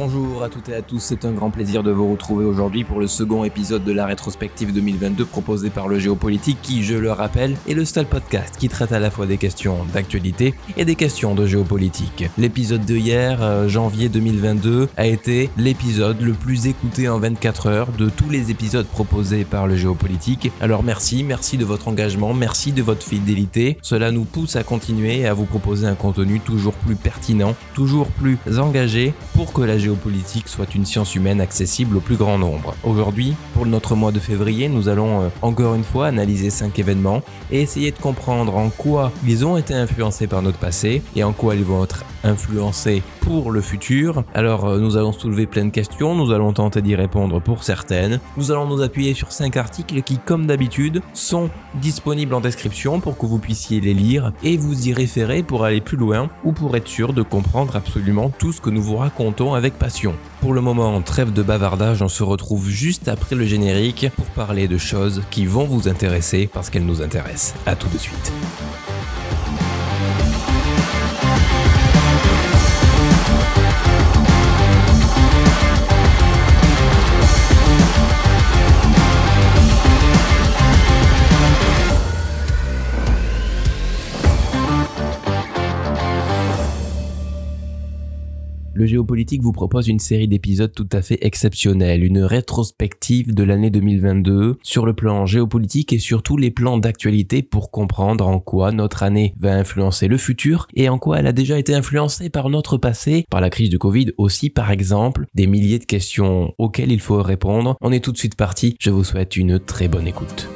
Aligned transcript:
Bonjour 0.00 0.44
à 0.44 0.48
toutes 0.48 0.68
et 0.68 0.76
à 0.76 0.82
tous, 0.82 1.00
c'est 1.00 1.24
un 1.24 1.32
grand 1.32 1.50
plaisir 1.50 1.82
de 1.82 1.90
vous 1.90 2.12
retrouver 2.12 2.44
aujourd'hui 2.44 2.84
pour 2.84 3.00
le 3.00 3.08
second 3.08 3.42
épisode 3.42 3.82
de 3.82 3.90
la 3.90 4.06
rétrospective 4.06 4.72
2022 4.72 5.24
proposée 5.24 5.70
par 5.70 5.88
le 5.88 5.98
Géopolitique 5.98 6.58
qui, 6.62 6.84
je 6.84 6.94
le 6.94 7.10
rappelle, 7.10 7.56
est 7.68 7.74
le 7.74 7.84
seul 7.84 8.06
podcast 8.06 8.54
qui 8.60 8.68
traite 8.68 8.92
à 8.92 9.00
la 9.00 9.10
fois 9.10 9.26
des 9.26 9.38
questions 9.38 9.78
d'actualité 9.92 10.54
et 10.76 10.84
des 10.84 10.94
questions 10.94 11.34
de 11.34 11.48
géopolitique. 11.48 12.26
L'épisode 12.38 12.84
de 12.84 12.94
hier, 12.94 13.42
euh, 13.42 13.66
janvier 13.66 14.08
2022, 14.08 14.88
a 14.96 15.06
été 15.08 15.50
l'épisode 15.56 16.20
le 16.20 16.32
plus 16.32 16.68
écouté 16.68 17.08
en 17.08 17.18
24 17.18 17.66
heures 17.66 17.90
de 17.90 18.08
tous 18.08 18.30
les 18.30 18.52
épisodes 18.52 18.86
proposés 18.86 19.44
par 19.44 19.66
le 19.66 19.74
Géopolitique. 19.74 20.52
Alors 20.60 20.84
merci, 20.84 21.24
merci 21.24 21.56
de 21.56 21.64
votre 21.64 21.88
engagement, 21.88 22.34
merci 22.34 22.70
de 22.70 22.84
votre 22.84 23.04
fidélité. 23.04 23.78
Cela 23.82 24.12
nous 24.12 24.24
pousse 24.24 24.54
à 24.54 24.62
continuer 24.62 25.22
et 25.22 25.26
à 25.26 25.34
vous 25.34 25.46
proposer 25.46 25.88
un 25.88 25.96
contenu 25.96 26.38
toujours 26.38 26.74
plus 26.74 26.94
pertinent, 26.94 27.56
toujours 27.74 28.06
plus 28.06 28.38
engagé 28.60 29.12
pour 29.34 29.52
que 29.52 29.62
la 29.62 29.76
géopolitique 29.76 29.88
géopolitique 29.98 30.48
soit 30.48 30.74
une 30.74 30.86
science 30.86 31.14
humaine 31.14 31.40
accessible 31.40 31.96
au 31.96 32.00
plus 32.00 32.16
grand 32.16 32.38
nombre. 32.38 32.74
Aujourd'hui, 32.84 33.34
pour 33.54 33.66
notre 33.66 33.96
mois 33.96 34.12
de 34.12 34.20
février, 34.20 34.68
nous 34.68 34.88
allons 34.88 35.22
euh, 35.22 35.28
encore 35.42 35.74
une 35.74 35.84
fois 35.84 36.06
analyser 36.06 36.50
cinq 36.50 36.78
événements 36.78 37.22
et 37.50 37.62
essayer 37.62 37.90
de 37.90 37.98
comprendre 37.98 38.56
en 38.56 38.70
quoi 38.70 39.10
ils 39.26 39.44
ont 39.44 39.56
été 39.56 39.74
influencés 39.74 40.26
par 40.26 40.42
notre 40.42 40.58
passé 40.58 41.02
et 41.16 41.24
en 41.24 41.32
quoi 41.32 41.56
ils 41.56 41.64
vont 41.64 41.82
être 41.82 42.04
influencés 42.24 43.02
pour 43.20 43.50
le 43.50 43.60
futur. 43.60 44.24
Alors 44.34 44.66
euh, 44.66 44.78
nous 44.78 44.96
allons 44.96 45.12
soulever 45.12 45.46
plein 45.46 45.64
de 45.64 45.70
questions, 45.70 46.14
nous 46.14 46.32
allons 46.32 46.52
tenter 46.52 46.80
d'y 46.80 46.94
répondre 46.94 47.40
pour 47.40 47.64
certaines. 47.64 48.20
Nous 48.36 48.50
allons 48.50 48.66
nous 48.66 48.82
appuyer 48.82 49.14
sur 49.14 49.32
cinq 49.32 49.56
articles 49.56 50.02
qui, 50.02 50.18
comme 50.18 50.46
d'habitude, 50.46 51.02
sont 51.12 51.50
disponibles 51.74 52.34
en 52.34 52.40
description 52.40 53.00
pour 53.00 53.18
que 53.18 53.26
vous 53.26 53.38
puissiez 53.38 53.80
les 53.80 53.94
lire 53.94 54.32
et 54.42 54.56
vous 54.56 54.88
y 54.88 54.92
référer 54.92 55.42
pour 55.42 55.64
aller 55.64 55.80
plus 55.80 55.96
loin 55.96 56.28
ou 56.44 56.52
pour 56.52 56.76
être 56.76 56.88
sûr 56.88 57.12
de 57.12 57.22
comprendre 57.22 57.76
absolument 57.76 58.30
tout 58.38 58.52
ce 58.52 58.60
que 58.60 58.70
nous 58.70 58.82
vous 58.82 58.96
racontons 58.96 59.54
avec 59.54 59.77
passion. 59.78 60.14
Pour 60.40 60.52
le 60.52 60.60
moment, 60.60 61.00
trêve 61.00 61.32
de 61.32 61.42
bavardage, 61.42 62.02
on 62.02 62.08
se 62.08 62.22
retrouve 62.22 62.68
juste 62.68 63.08
après 63.08 63.36
le 63.36 63.44
générique 63.44 64.10
pour 64.16 64.26
parler 64.26 64.68
de 64.68 64.78
choses 64.78 65.22
qui 65.30 65.46
vont 65.46 65.64
vous 65.64 65.88
intéresser 65.88 66.48
parce 66.52 66.68
qu'elles 66.70 66.86
nous 66.86 67.02
intéressent. 67.02 67.54
A 67.66 67.76
tout 67.76 67.88
de 67.88 67.98
suite. 67.98 68.32
Le 88.78 88.86
Géopolitique 88.86 89.42
vous 89.42 89.50
propose 89.50 89.88
une 89.88 89.98
série 89.98 90.28
d'épisodes 90.28 90.72
tout 90.72 90.88
à 90.92 91.02
fait 91.02 91.18
exceptionnels, 91.22 92.04
une 92.04 92.20
rétrospective 92.20 93.34
de 93.34 93.42
l'année 93.42 93.70
2022 93.70 94.58
sur 94.62 94.86
le 94.86 94.92
plan 94.92 95.26
géopolitique 95.26 95.92
et 95.92 95.98
sur 95.98 96.22
tous 96.22 96.36
les 96.36 96.52
plans 96.52 96.78
d'actualité 96.78 97.42
pour 97.42 97.72
comprendre 97.72 98.28
en 98.28 98.38
quoi 98.38 98.70
notre 98.70 99.02
année 99.02 99.34
va 99.36 99.54
influencer 99.54 100.06
le 100.06 100.16
futur 100.16 100.68
et 100.74 100.88
en 100.88 100.98
quoi 100.98 101.18
elle 101.18 101.26
a 101.26 101.32
déjà 101.32 101.58
été 101.58 101.74
influencée 101.74 102.30
par 102.30 102.50
notre 102.50 102.76
passé, 102.76 103.24
par 103.28 103.40
la 103.40 103.50
crise 103.50 103.68
du 103.68 103.80
Covid 103.80 104.12
aussi 104.16 104.48
par 104.48 104.70
exemple, 104.70 105.26
des 105.34 105.48
milliers 105.48 105.80
de 105.80 105.84
questions 105.84 106.54
auxquelles 106.56 106.92
il 106.92 107.00
faut 107.00 107.20
répondre. 107.20 107.76
On 107.80 107.90
est 107.90 108.04
tout 108.04 108.12
de 108.12 108.18
suite 108.18 108.36
parti, 108.36 108.76
je 108.78 108.90
vous 108.90 109.02
souhaite 109.02 109.36
une 109.36 109.58
très 109.58 109.88
bonne 109.88 110.06
écoute. 110.06 110.48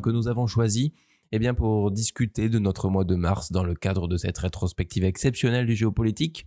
Que 0.00 0.10
nous 0.10 0.28
avons 0.28 0.46
choisi 0.46 0.92
eh 1.32 1.38
bien, 1.38 1.54
pour 1.54 1.90
discuter 1.90 2.48
de 2.48 2.58
notre 2.58 2.88
mois 2.88 3.04
de 3.04 3.16
mars 3.16 3.50
dans 3.50 3.64
le 3.64 3.74
cadre 3.74 4.08
de 4.08 4.16
cette 4.16 4.38
rétrospective 4.38 5.04
exceptionnelle 5.04 5.66
du 5.66 5.74
géopolitique. 5.74 6.46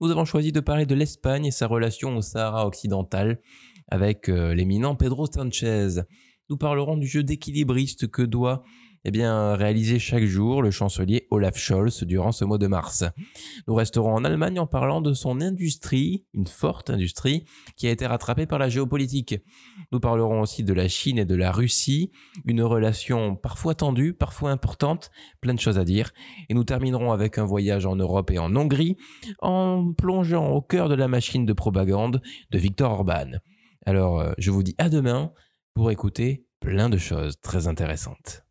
Nous 0.00 0.10
avons 0.10 0.24
choisi 0.24 0.52
de 0.52 0.60
parler 0.60 0.84
de 0.84 0.94
l'Espagne 0.94 1.46
et 1.46 1.50
sa 1.50 1.66
relation 1.66 2.16
au 2.16 2.22
Sahara 2.22 2.66
occidental 2.66 3.40
avec 3.88 4.28
euh, 4.28 4.54
l'éminent 4.54 4.94
Pedro 4.94 5.26
Sanchez. 5.26 6.02
Nous 6.50 6.56
parlerons 6.56 6.96
du 6.96 7.06
jeu 7.06 7.22
d'équilibriste 7.22 8.08
que 8.08 8.22
doit 8.22 8.62
eh 9.08 9.12
bien, 9.12 9.54
réaliser 9.54 10.00
chaque 10.00 10.24
jour 10.24 10.62
le 10.62 10.72
chancelier 10.72 11.28
Olaf 11.30 11.56
Scholz 11.56 12.02
durant 12.02 12.32
ce 12.32 12.44
mois 12.44 12.58
de 12.58 12.66
mars. 12.66 13.04
Nous 13.68 13.74
resterons 13.76 14.12
en 14.12 14.24
Allemagne 14.24 14.58
en 14.58 14.66
parlant 14.66 15.00
de 15.00 15.12
son 15.12 15.40
industrie, 15.40 16.26
une 16.34 16.48
forte 16.48 16.90
industrie, 16.90 17.44
qui 17.76 17.86
a 17.86 17.92
été 17.92 18.04
rattrapée 18.04 18.46
par 18.46 18.58
la 18.58 18.68
géopolitique. 18.68 19.36
Nous 19.92 20.00
parlerons 20.00 20.40
aussi 20.40 20.64
de 20.64 20.72
la 20.72 20.88
Chine 20.88 21.18
et 21.18 21.24
de 21.24 21.36
la 21.36 21.52
Russie, 21.52 22.10
une 22.46 22.62
relation 22.62 23.36
parfois 23.36 23.76
tendue, 23.76 24.12
parfois 24.12 24.50
importante, 24.50 25.12
plein 25.40 25.54
de 25.54 25.60
choses 25.60 25.78
à 25.78 25.84
dire. 25.84 26.10
Et 26.48 26.54
nous 26.54 26.64
terminerons 26.64 27.12
avec 27.12 27.38
un 27.38 27.44
voyage 27.44 27.86
en 27.86 27.94
Europe 27.94 28.32
et 28.32 28.40
en 28.40 28.56
Hongrie, 28.56 28.96
en 29.38 29.92
plongeant 29.92 30.48
au 30.48 30.62
cœur 30.62 30.88
de 30.88 30.96
la 30.96 31.06
machine 31.06 31.46
de 31.46 31.52
propagande 31.52 32.20
de 32.50 32.58
Viktor 32.58 32.90
Orban. 32.90 33.38
Alors, 33.86 34.18
euh, 34.18 34.32
je 34.38 34.50
vous 34.50 34.64
dis 34.64 34.74
à 34.78 34.88
demain 34.88 35.32
pour 35.74 35.92
écouter 35.92 36.44
plein 36.58 36.88
de 36.88 36.98
choses 36.98 37.40
très 37.40 37.68
intéressantes. 37.68 38.45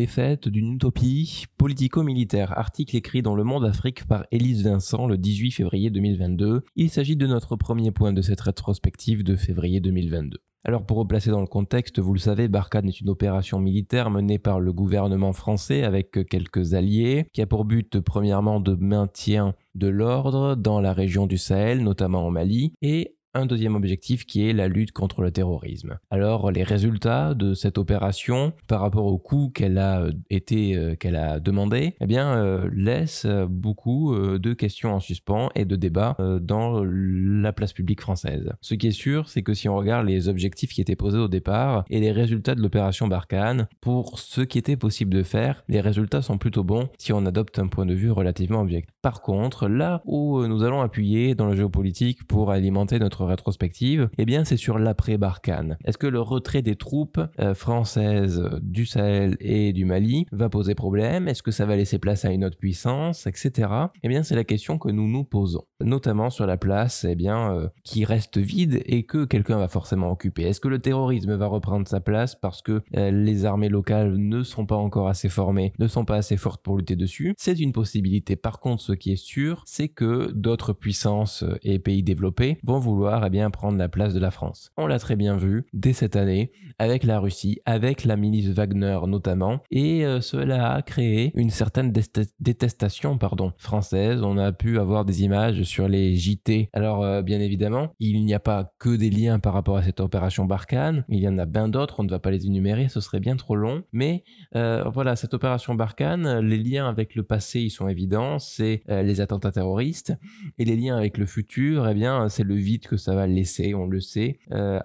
Défaite 0.00 0.48
d'une 0.48 0.72
utopie 0.72 1.44
politico-militaire. 1.58 2.58
Article 2.58 2.96
écrit 2.96 3.20
dans 3.20 3.34
Le 3.34 3.44
Monde 3.44 3.66
Afrique 3.66 4.06
par 4.06 4.24
Élise 4.32 4.64
Vincent 4.64 5.06
le 5.06 5.18
18 5.18 5.50
février 5.50 5.90
2022. 5.90 6.62
Il 6.74 6.88
s'agit 6.88 7.16
de 7.16 7.26
notre 7.26 7.54
premier 7.54 7.90
point 7.90 8.14
de 8.14 8.22
cette 8.22 8.40
rétrospective 8.40 9.22
de 9.22 9.36
février 9.36 9.78
2022. 9.80 10.38
Alors 10.64 10.86
pour 10.86 10.96
replacer 10.96 11.28
dans 11.28 11.42
le 11.42 11.46
contexte, 11.46 11.98
vous 11.98 12.14
le 12.14 12.18
savez, 12.18 12.48
Barkhane 12.48 12.88
est 12.88 13.00
une 13.02 13.10
opération 13.10 13.58
militaire 13.60 14.08
menée 14.08 14.38
par 14.38 14.58
le 14.58 14.72
gouvernement 14.72 15.34
français 15.34 15.82
avec 15.82 16.26
quelques 16.26 16.72
alliés, 16.72 17.26
qui 17.34 17.42
a 17.42 17.46
pour 17.46 17.66
but 17.66 18.00
premièrement 18.00 18.58
de 18.58 18.74
maintien 18.74 19.54
de 19.74 19.88
l'ordre 19.88 20.54
dans 20.54 20.80
la 20.80 20.94
région 20.94 21.26
du 21.26 21.36
Sahel, 21.36 21.82
notamment 21.82 22.26
en 22.26 22.30
Mali, 22.30 22.72
et 22.80 23.16
un 23.34 23.46
deuxième 23.46 23.74
objectif 23.74 24.26
qui 24.26 24.48
est 24.48 24.52
la 24.52 24.68
lutte 24.68 24.92
contre 24.92 25.22
le 25.22 25.30
terrorisme. 25.30 25.98
Alors 26.10 26.50
les 26.50 26.62
résultats 26.62 27.34
de 27.34 27.54
cette 27.54 27.78
opération 27.78 28.52
par 28.66 28.80
rapport 28.80 29.06
au 29.06 29.18
coût 29.18 29.50
qu'elle 29.50 29.78
a 29.78 30.00
euh, 30.00 30.12
été 30.30 30.76
euh, 30.76 30.96
qu'elle 30.96 31.16
a 31.16 31.40
demandé, 31.40 31.94
eh 32.00 32.06
bien 32.06 32.34
euh, 32.34 32.68
laissent 32.72 33.26
beaucoup 33.48 34.14
de 34.14 34.52
questions 34.52 34.94
en 34.94 35.00
suspens 35.00 35.50
et 35.54 35.64
de 35.64 35.76
débats 35.76 36.16
dans 36.40 36.82
la 36.84 37.52
place 37.52 37.72
publique 37.72 38.00
française. 38.00 38.50
Ce 38.60 38.74
qui 38.74 38.88
est 38.88 38.92
sûr, 38.92 39.28
c'est 39.28 39.42
que 39.42 39.54
si 39.54 39.68
on 39.68 39.76
regarde 39.76 40.06
les 40.06 40.28
objectifs 40.28 40.72
qui 40.72 40.80
étaient 40.80 40.96
posés 40.96 41.18
au 41.18 41.28
départ 41.28 41.84
et 41.90 42.00
les 42.00 42.12
résultats 42.12 42.54
de 42.54 42.60
l'opération 42.60 43.06
Barkhane, 43.08 43.68
pour 43.80 44.18
ce 44.18 44.40
qui 44.40 44.58
était 44.58 44.76
possible 44.76 45.14
de 45.14 45.22
faire, 45.22 45.64
les 45.68 45.80
résultats 45.80 46.22
sont 46.22 46.38
plutôt 46.38 46.64
bons 46.64 46.88
si 46.98 47.12
on 47.12 47.24
adopte 47.26 47.58
un 47.58 47.68
point 47.68 47.86
de 47.86 47.94
vue 47.94 48.10
relativement 48.10 48.60
objectif. 48.60 48.90
Par 49.02 49.22
contre, 49.22 49.68
là 49.68 50.02
où 50.04 50.44
nous 50.46 50.64
allons 50.64 50.80
appuyer 50.80 51.34
dans 51.34 51.46
le 51.46 51.56
géopolitique 51.56 52.24
pour 52.26 52.50
alimenter 52.50 52.98
notre 52.98 53.19
rétrospective, 53.26 54.08
eh 54.18 54.24
bien 54.24 54.44
c'est 54.44 54.56
sur 54.56 54.78
l'après-Barkhane. 54.78 55.78
Est-ce 55.84 55.98
que 55.98 56.06
le 56.06 56.20
retrait 56.20 56.62
des 56.62 56.76
troupes 56.76 57.20
euh, 57.38 57.54
françaises 57.54 58.42
du 58.62 58.86
Sahel 58.86 59.36
et 59.40 59.72
du 59.72 59.84
Mali 59.84 60.26
va 60.32 60.48
poser 60.48 60.74
problème? 60.74 61.28
Est-ce 61.28 61.42
que 61.42 61.50
ça 61.50 61.66
va 61.66 61.76
laisser 61.76 61.98
place 61.98 62.24
à 62.24 62.32
une 62.32 62.44
autre 62.44 62.58
puissance, 62.58 63.26
etc. 63.26 63.68
Eh 64.02 64.08
bien 64.08 64.22
c'est 64.22 64.34
la 64.34 64.44
question 64.44 64.78
que 64.78 64.90
nous 64.90 65.08
nous 65.08 65.24
posons, 65.24 65.64
notamment 65.80 66.30
sur 66.30 66.46
la 66.46 66.56
place 66.56 67.04
eh 67.08 67.14
bien, 67.14 67.52
euh, 67.54 67.68
qui 67.84 68.04
reste 68.04 68.38
vide 68.38 68.82
et 68.86 69.04
que 69.04 69.24
quelqu'un 69.24 69.58
va 69.58 69.68
forcément 69.68 70.10
occuper. 70.10 70.42
Est-ce 70.42 70.60
que 70.60 70.68
le 70.68 70.78
terrorisme 70.78 71.34
va 71.34 71.46
reprendre 71.46 71.86
sa 71.88 72.00
place 72.00 72.34
parce 72.34 72.62
que 72.62 72.82
euh, 72.96 73.10
les 73.10 73.44
armées 73.44 73.68
locales 73.68 74.16
ne 74.16 74.42
sont 74.42 74.66
pas 74.66 74.76
encore 74.76 75.08
assez 75.08 75.28
formées, 75.28 75.72
ne 75.78 75.88
sont 75.88 76.04
pas 76.04 76.16
assez 76.16 76.36
fortes 76.36 76.62
pour 76.62 76.76
lutter 76.76 76.96
dessus? 76.96 77.34
C'est 77.38 77.58
une 77.58 77.72
possibilité. 77.72 78.36
Par 78.36 78.60
contre, 78.60 78.82
ce 78.82 78.92
qui 78.92 79.12
est 79.12 79.16
sûr, 79.16 79.62
c'est 79.66 79.88
que 79.88 80.30
d'autres 80.32 80.72
puissances 80.72 81.44
et 81.62 81.78
pays 81.78 82.02
développés 82.02 82.58
vont 82.62 82.78
vouloir 82.78 83.09
eh 83.24 83.30
bien, 83.30 83.50
prendre 83.50 83.78
la 83.78 83.88
place 83.88 84.14
de 84.14 84.20
la 84.20 84.30
France. 84.30 84.72
On 84.76 84.86
l'a 84.86 84.98
très 84.98 85.16
bien 85.16 85.36
vu 85.36 85.64
dès 85.72 85.92
cette 85.92 86.16
année 86.16 86.52
avec 86.78 87.04
la 87.04 87.18
Russie, 87.18 87.60
avec 87.66 88.04
la 88.04 88.16
milice 88.16 88.48
Wagner 88.48 88.98
notamment, 89.06 89.60
et 89.70 90.04
euh, 90.04 90.20
cela 90.20 90.72
a 90.72 90.82
créé 90.82 91.32
une 91.34 91.50
certaine 91.50 91.92
détestation 92.40 93.18
pardon, 93.18 93.52
française. 93.58 94.22
On 94.22 94.38
a 94.38 94.52
pu 94.52 94.78
avoir 94.78 95.04
des 95.04 95.22
images 95.22 95.62
sur 95.64 95.88
les 95.88 96.14
JT. 96.14 96.70
Alors 96.72 97.02
euh, 97.02 97.22
bien 97.22 97.40
évidemment, 97.40 97.92
il 97.98 98.24
n'y 98.24 98.34
a 98.34 98.40
pas 98.40 98.72
que 98.78 98.96
des 98.96 99.10
liens 99.10 99.38
par 99.38 99.52
rapport 99.52 99.76
à 99.76 99.82
cette 99.82 100.00
opération 100.00 100.44
Barkhane, 100.44 101.04
il 101.08 101.20
y 101.20 101.28
en 101.28 101.38
a 101.38 101.46
bien 101.46 101.68
d'autres, 101.68 102.00
on 102.00 102.04
ne 102.04 102.10
va 102.10 102.18
pas 102.18 102.30
les 102.30 102.46
énumérer, 102.46 102.88
ce 102.88 103.00
serait 103.00 103.20
bien 103.20 103.36
trop 103.36 103.56
long, 103.56 103.82
mais 103.92 104.24
euh, 104.56 104.84
voilà, 104.92 105.16
cette 105.16 105.34
opération 105.34 105.74
Barkhane, 105.74 106.40
les 106.40 106.58
liens 106.58 106.88
avec 106.88 107.14
le 107.14 107.22
passé, 107.22 107.60
ils 107.60 107.70
sont 107.70 107.88
évidents, 107.88 108.38
c'est 108.38 108.82
les 108.88 109.20
attentats 109.20 109.52
terroristes, 109.52 110.14
et 110.58 110.64
les 110.64 110.76
liens 110.76 110.96
avec 110.96 111.18
le 111.18 111.26
futur, 111.26 111.88
eh 111.88 111.94
bien, 111.94 112.28
c'est 112.28 112.44
le 112.44 112.54
vide 112.54 112.86
que 112.86 112.96
ça 113.00 113.14
va 113.14 113.26
laisser, 113.26 113.74
on 113.74 113.86
le 113.86 114.00
sait. 114.00 114.38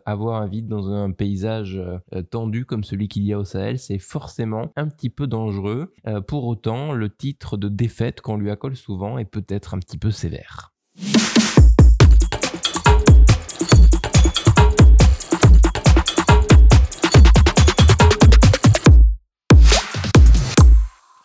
avoir 0.05 0.41
un 0.41 0.47
vide 0.47 0.67
dans 0.67 0.91
un 0.91 1.11
paysage 1.11 1.81
tendu 2.29 2.65
comme 2.65 2.83
celui 2.83 3.07
qu'il 3.07 3.23
y 3.23 3.33
a 3.33 3.39
au 3.39 3.45
Sahel, 3.45 3.79
c'est 3.79 3.99
forcément 3.99 4.71
un 4.75 4.87
petit 4.87 5.09
peu 5.09 5.27
dangereux. 5.27 5.93
pour 6.27 6.45
autant, 6.45 6.93
le 6.93 7.09
titre 7.09 7.57
de 7.57 7.69
défaite 7.69 8.21
qu'on 8.21 8.37
lui 8.37 8.49
accole 8.49 8.75
souvent 8.75 9.17
est 9.17 9.25
peut-être 9.25 9.73
un 9.73 9.79
petit 9.79 9.97
peu 9.97 10.11
sévère. 10.11 10.73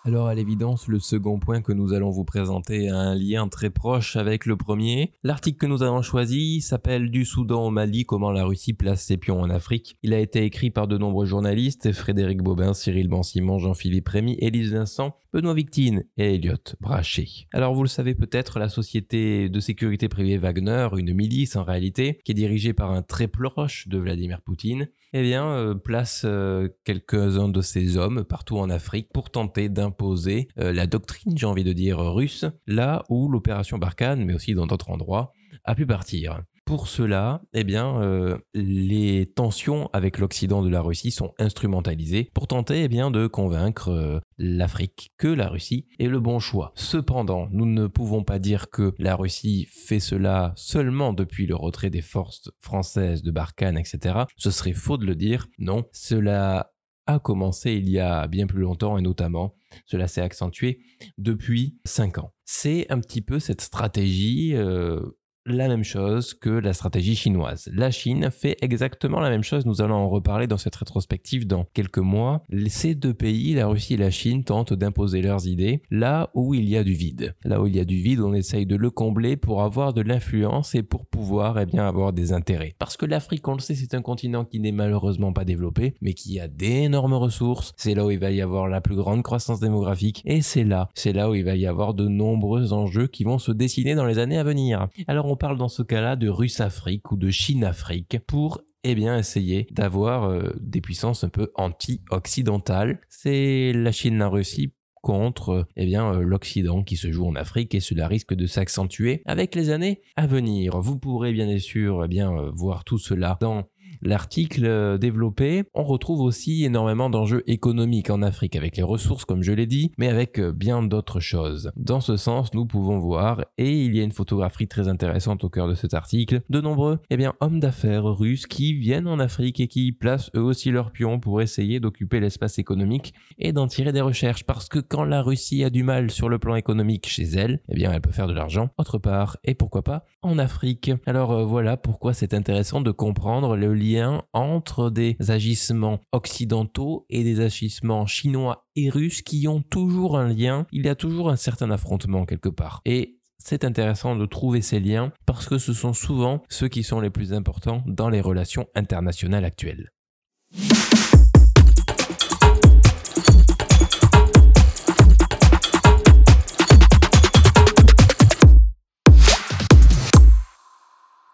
Alors 0.02 0.29
à 0.29 0.35
l'évidence, 0.35 0.88
le 0.88 0.99
second 0.99 1.38
point 1.38 1.61
que 1.61 1.73
nous 1.73 1.93
allons 1.93 2.08
vous 2.08 2.25
présenter 2.25 2.88
a 2.88 2.97
un 2.97 3.14
lien 3.14 3.49
très 3.49 3.69
proche 3.69 4.17
avec 4.17 4.47
le 4.47 4.56
premier. 4.56 5.12
L'article 5.23 5.58
que 5.58 5.67
nous 5.67 5.82
avons 5.82 6.00
choisi 6.00 6.62
s'appelle 6.62 7.11
Du 7.11 7.26
Soudan 7.26 7.67
au 7.67 7.70
Mali, 7.70 8.06
comment 8.06 8.31
la 8.31 8.44
Russie 8.44 8.73
place 8.73 9.05
ses 9.05 9.19
pions 9.19 9.43
en 9.43 9.50
Afrique. 9.50 9.99
Il 10.02 10.14
a 10.14 10.19
été 10.19 10.43
écrit 10.43 10.70
par 10.70 10.88
de 10.88 10.97
nombreux 10.97 11.26
journalistes, 11.26 11.93
Frédéric 11.93 12.43
Bobin, 12.43 12.73
Cyril 12.73 13.08
Bansimon, 13.08 13.58
Jean-Philippe 13.58 14.08
Rémy, 14.08 14.37
Élise 14.38 14.73
Vincent, 14.73 15.17
Benoît 15.35 15.52
Victine 15.52 16.05
et 16.17 16.37
Elliot 16.37 16.55
Brachet. 16.81 17.46
Alors 17.53 17.75
vous 17.75 17.82
le 17.82 17.88
savez 17.88 18.14
peut-être, 18.14 18.58
la 18.58 18.70
société 18.70 19.50
de 19.50 19.61
sécurité 19.61 20.08
privée 20.08 20.38
Wagner, 20.38 20.88
une 20.96 21.12
milice 21.12 21.56
en 21.56 21.62
réalité, 21.62 22.20
qui 22.25 22.32
est 22.32 22.35
dirigée 22.35 22.73
par 22.73 22.91
un 22.91 23.03
très 23.03 23.29
proche 23.29 23.87
de 23.87 23.99
Vladimir 23.99 24.41
Poutine, 24.41 24.88
eh 25.12 25.22
bien, 25.22 25.46
euh, 25.46 25.74
place 25.74 26.22
euh, 26.24 26.68
quelques-uns 26.84 27.48
de 27.48 27.60
ces 27.60 27.96
hommes 27.96 28.24
partout 28.24 28.58
en 28.58 28.70
Afrique 28.70 29.08
pour 29.12 29.30
tenter 29.30 29.68
d'imposer 29.68 30.48
euh, 30.58 30.72
la 30.72 30.86
doctrine, 30.86 31.36
j'ai 31.36 31.46
envie 31.46 31.64
de 31.64 31.72
dire, 31.72 31.98
russe, 31.98 32.44
là 32.66 33.04
où 33.08 33.28
l'opération 33.28 33.78
Barkhane, 33.78 34.24
mais 34.24 34.34
aussi 34.34 34.54
dans 34.54 34.66
d'autres 34.66 34.90
endroits, 34.90 35.32
a 35.64 35.74
pu 35.74 35.86
partir. 35.86 36.42
Pour 36.64 36.86
cela, 36.86 37.42
eh 37.52 37.64
bien, 37.64 38.00
euh, 38.00 38.38
les 38.54 39.26
tensions 39.34 39.90
avec 39.92 40.18
l'Occident 40.18 40.62
de 40.62 40.68
la 40.68 40.80
Russie 40.80 41.10
sont 41.10 41.32
instrumentalisées 41.38 42.30
pour 42.32 42.46
tenter 42.46 42.84
eh 42.84 42.88
bien, 42.88 43.10
de 43.10 43.26
convaincre 43.26 43.88
euh, 43.88 44.20
l'Afrique 44.38 45.10
que 45.18 45.28
la 45.28 45.48
Russie 45.48 45.86
est 45.98 46.06
le 46.06 46.20
bon 46.20 46.38
choix. 46.38 46.72
Cependant, 46.76 47.48
nous 47.50 47.66
ne 47.66 47.86
pouvons 47.88 48.22
pas 48.22 48.38
dire 48.38 48.70
que 48.70 48.94
la 48.98 49.16
Russie 49.16 49.66
fait 49.70 50.00
cela 50.00 50.52
seulement 50.54 51.12
depuis 51.12 51.46
le 51.46 51.56
retrait 51.56 51.90
des 51.90 52.02
forces 52.02 52.50
françaises 52.60 53.22
de 53.22 53.32
Barkhane, 53.32 53.76
etc. 53.76 54.20
Ce 54.36 54.50
serait 54.50 54.72
faux 54.72 54.96
de 54.96 55.06
le 55.06 55.16
dire. 55.16 55.48
Non, 55.58 55.84
cela 55.92 56.72
a 57.06 57.18
commencé 57.18 57.72
il 57.72 57.88
y 57.88 57.98
a 57.98 58.26
bien 58.28 58.46
plus 58.46 58.60
longtemps 58.60 58.96
et 58.96 59.02
notamment 59.02 59.54
cela 59.86 60.08
s'est 60.08 60.20
accentué 60.20 60.80
depuis 61.18 61.78
5 61.84 62.18
ans. 62.18 62.32
C'est 62.44 62.90
un 62.90 63.00
petit 63.00 63.22
peu 63.22 63.38
cette 63.38 63.60
stratégie 63.60 64.54
euh, 64.54 65.00
la 65.46 65.69
même 65.69 65.84
chose 65.84 66.34
que 66.34 66.50
la 66.50 66.72
stratégie 66.72 67.16
chinoise. 67.16 67.70
La 67.72 67.90
Chine 67.90 68.31
fait 68.31 68.56
exactement 68.60 69.20
la 69.20 69.31
même 69.31 69.42
chose, 69.42 69.66
nous 69.66 69.82
allons 69.82 69.94
en 69.94 70.08
reparler 70.08 70.46
dans 70.46 70.58
cette 70.58 70.76
rétrospective 70.76 71.46
dans 71.46 71.64
quelques 71.72 71.98
mois. 71.98 72.42
Ces 72.69 72.94
deux 72.94 73.14
pays, 73.14 73.54
la 73.54 73.66
Russie 73.66 73.94
et 73.94 73.98
la 73.98 74.10
Chine, 74.10 74.44
tentent 74.44 74.75
d'imposer 74.75 75.22
leurs 75.22 75.46
idées 75.46 75.82
là 75.90 76.31
où 76.34 76.54
il 76.54 76.69
y 76.69 76.76
a 76.76 76.84
du 76.84 76.92
vide. 76.92 77.34
Là 77.44 77.60
où 77.60 77.66
il 77.66 77.76
y 77.76 77.81
a 77.81 77.84
du 77.84 77.96
vide, 77.96 78.20
on 78.20 78.34
essaye 78.34 78.66
de 78.66 78.76
le 78.76 78.90
combler 78.90 79.37
pour 79.37 79.62
avoir 79.62 79.92
de 79.92 80.02
l'influence 80.02 80.75
et 80.75 80.82
pour 80.82 81.06
pouvoir 81.06 81.58
eh 81.58 81.66
bien, 81.66 81.86
avoir 81.86 82.12
des 82.12 82.32
intérêts. 82.32 82.75
Parce 82.78 82.96
que 82.96 83.06
l'Afrique, 83.06 83.46
on 83.48 83.54
le 83.54 83.60
sait, 83.60 83.75
c'est 83.75 83.94
un 83.94 84.02
continent 84.02 84.44
qui 84.44 84.60
n'est 84.60 84.72
malheureusement 84.72 85.32
pas 85.32 85.44
développé, 85.44 85.94
mais 86.00 86.14
qui 86.14 86.38
a 86.38 86.48
d'énormes 86.48 87.14
ressources. 87.14 87.72
C'est 87.76 87.94
là 87.94 88.04
où 88.04 88.10
il 88.10 88.19
va 88.19 88.31
y 88.31 88.43
avoir 88.43 88.69
la 88.69 88.81
plus 88.81 88.96
grande 88.96 89.22
croissance 89.22 89.60
démographique 89.60 90.22
et 90.25 90.43
c'est 90.43 90.64
là, 90.64 90.88
c'est 90.94 91.12
là 91.12 91.31
où 91.31 91.34
il 91.34 91.44
va 91.44 91.56
y 91.56 91.66
avoir 91.66 91.94
de 91.94 92.08
nombreux 92.08 92.72
enjeux 92.72 93.06
qui 93.06 93.25
vont 93.25 93.38
se 93.38 93.52
dessiner 93.52 93.94
dans 93.94 94.04
les 94.04 94.19
années 94.19 94.38
à 94.38 94.44
venir. 94.44 94.88
Alors 95.08 95.26
parle 95.40 95.56
dans 95.56 95.69
ce 95.69 95.82
cas-là 95.82 96.16
de 96.16 96.28
Russe-Afrique 96.28 97.12
ou 97.12 97.16
de 97.16 97.31
Chine-Afrique 97.31 98.19
pour 98.26 98.60
eh 98.84 98.94
bien, 98.94 99.16
essayer 99.16 99.66
d'avoir 99.70 100.25
euh, 100.25 100.52
des 100.60 100.82
puissances 100.82 101.25
un 101.25 101.31
peu 101.31 101.50
anti-occidentales. 101.54 103.00
C'est 103.08 103.72
la 103.75 103.90
Chine, 103.90 104.19
la 104.19 104.28
Russie 104.28 104.75
contre 105.00 105.66
eh 105.76 105.87
bien 105.87 106.12
euh, 106.12 106.20
l'Occident 106.20 106.82
qui 106.82 106.96
se 106.96 107.10
joue 107.10 107.26
en 107.26 107.37
Afrique 107.37 107.75
et 107.75 107.81
cela 107.81 108.06
risque 108.06 108.34
de 108.34 108.46
s'accentuer 108.46 109.22
avec 109.25 109.54
les 109.54 109.70
années 109.70 110.02
à 110.16 110.26
venir. 110.26 110.78
Vous 110.78 110.98
pourrez 110.98 111.32
bien 111.32 111.58
sûr 111.58 112.04
eh 112.04 112.08
bien 112.08 112.31
euh, 112.32 112.50
voir 112.52 112.84
tout 112.84 112.98
cela 112.98 113.38
dans 113.40 113.64
l'article 114.02 114.64
euh, 114.64 114.99
développé, 114.99 115.64
on 115.75 115.85
retrouve 115.85 116.20
aussi 116.20 116.64
énormément 116.64 117.11
d'enjeux 117.11 117.43
économiques 117.47 118.11
en 118.11 118.23
Afrique 118.23 118.56
avec 118.56 118.76
les 118.76 118.82
ressources 118.82 119.25
comme 119.25 119.43
je 119.43 119.52
l'ai 119.52 119.67
dit, 119.67 119.93
mais 119.99 120.08
avec 120.08 120.38
euh, 120.38 120.52
bien 120.52 120.82
d'autres 120.82 121.20
choses. 121.20 121.73
Dans 121.76 122.00
ce 122.00 122.17
sens, 122.17 122.55
nous 122.55 122.67
pouvons 122.67 122.99
voir, 122.99 123.44
et 123.58 123.85
il 123.85 123.94
y 123.94 124.00
a 124.00 124.05
une 124.05 124.12
photographie 124.12 124.69
très 124.69 124.88
intéressante 124.88 125.44
au 125.44 125.49
cœur 125.49 125.69
de 125.69 125.75
cet 125.75 125.94
article, 125.94 126.43
de 126.49 126.61
nombreux 126.61 126.99
eh 127.11 127.17
bien, 127.17 127.35
hommes 127.41 127.61
d'affaires 127.61 128.05
russes 128.05 128.47
qui 128.47 128.75
viennent 128.75 129.08
en 129.08 129.19
Afrique 129.19 129.61
et 129.61 129.69
qui 129.69 129.93
placent 129.93 130.31
eux 130.37 130.43
aussi 130.43 130.70
leurs 130.70 130.93
pions 130.93 131.20
pour 131.20 131.43
essayer 131.43 131.81
d'occuper 131.81 132.20
l'espace 132.20 132.58
économique 132.58 133.14
et 133.38 133.53
d'en 133.53 133.67
tirer 133.67 133.93
des 133.93 134.00
recherches 134.00 134.44
parce 134.44 134.69
que 134.69 134.79
quand 134.79 135.05
la 135.05 135.23
Russie 135.23 135.64
a 135.64 135.70
du 135.70 135.82
mal 135.82 136.11
sur 136.11 136.29
le 136.29 136.38
plan 136.38 136.56
économique 136.56 137.08
chez 137.08 137.25
elle, 137.25 137.61
eh 137.69 137.75
bien 137.75 137.93
elle 137.93 138.00
peut 138.00 138.12
faire 138.12 138.29
de 138.29 138.32
l'argent 138.32 138.70
autre 138.79 138.99
part 138.99 139.37
et 139.44 139.55
pourquoi 139.55 139.82
pas 139.82 140.05
en 140.23 140.38
Afrique. 140.38 140.91
Alors 141.06 141.32
euh, 141.32 141.44
voilà 141.44 141.76
pourquoi 141.76 142.14
c'est 142.14 142.35
intéressant 142.35 142.81
de 142.81 142.91
comprendre 142.91 143.56
le 143.56 143.75
lien 143.75 143.89
entre 144.32 144.90
des 144.90 145.16
agissements 145.28 146.00
occidentaux 146.12 147.06
et 147.10 147.25
des 147.25 147.40
agissements 147.40 148.06
chinois 148.06 148.67
et 148.76 148.91
russes 148.91 149.22
qui 149.22 149.48
ont 149.48 149.62
toujours 149.62 150.19
un 150.19 150.29
lien, 150.29 150.67
il 150.72 150.84
y 150.84 150.88
a 150.88 150.94
toujours 150.94 151.31
un 151.31 151.36
certain 151.36 151.70
affrontement 151.70 152.26
quelque 152.26 152.48
part. 152.48 152.82
Et 152.84 153.19
c'est 153.38 153.65
intéressant 153.65 154.17
de 154.17 154.26
trouver 154.26 154.60
ces 154.60 154.81
liens 154.81 155.12
parce 155.26 155.48
que 155.48 155.58
ce 155.58 155.72
sont 155.72 155.93
souvent 155.93 156.43
ceux 156.48 156.69
qui 156.69 156.82
sont 156.82 157.00
les 157.00 157.10
plus 157.10 157.32
importants 157.32 157.82
dans 157.86 158.08
les 158.08 158.20
relations 158.20 158.67
internationales 158.74 159.44
actuelles. 159.44 159.91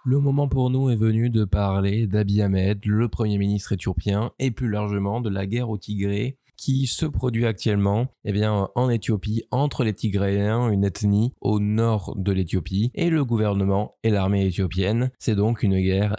Le 0.09 0.21
moment 0.21 0.47
pour 0.47 0.71
nous 0.71 0.89
est 0.89 0.95
venu 0.95 1.31
de 1.31 1.45
parler 1.45 2.07
d'Abiy 2.07 2.41
Ahmed, 2.41 2.87
le 2.87 3.09
Premier 3.09 3.39
ministre 3.39 3.73
éthiopien, 3.73 4.31
et 4.39 4.53
plus 4.53 4.71
largement 4.71 5.21
de 5.21 5.29
la 5.29 5.47
guerre 5.47 5.69
au 5.69 5.79
Tigré 5.79 6.39
qui 6.57 6.87
se 6.87 7.07
produit 7.07 7.45
actuellement 7.45 8.07
eh 8.25 8.31
bien, 8.31 8.69
en 8.77 8.89
Éthiopie 8.89 9.43
entre 9.51 9.83
les 9.83 9.95
Tigréens, 9.95 10.71
une 10.71 10.85
ethnie 10.85 11.33
au 11.41 11.59
nord 11.59 12.15
de 12.17 12.31
l'Éthiopie, 12.31 12.93
et 12.95 13.11
le 13.11 13.25
gouvernement 13.25 13.97
et 14.05 14.11
l'armée 14.11 14.47
éthiopienne. 14.47 15.11
C'est 15.19 15.35
donc 15.35 15.65
une 15.65 15.81
guerre 15.81 16.15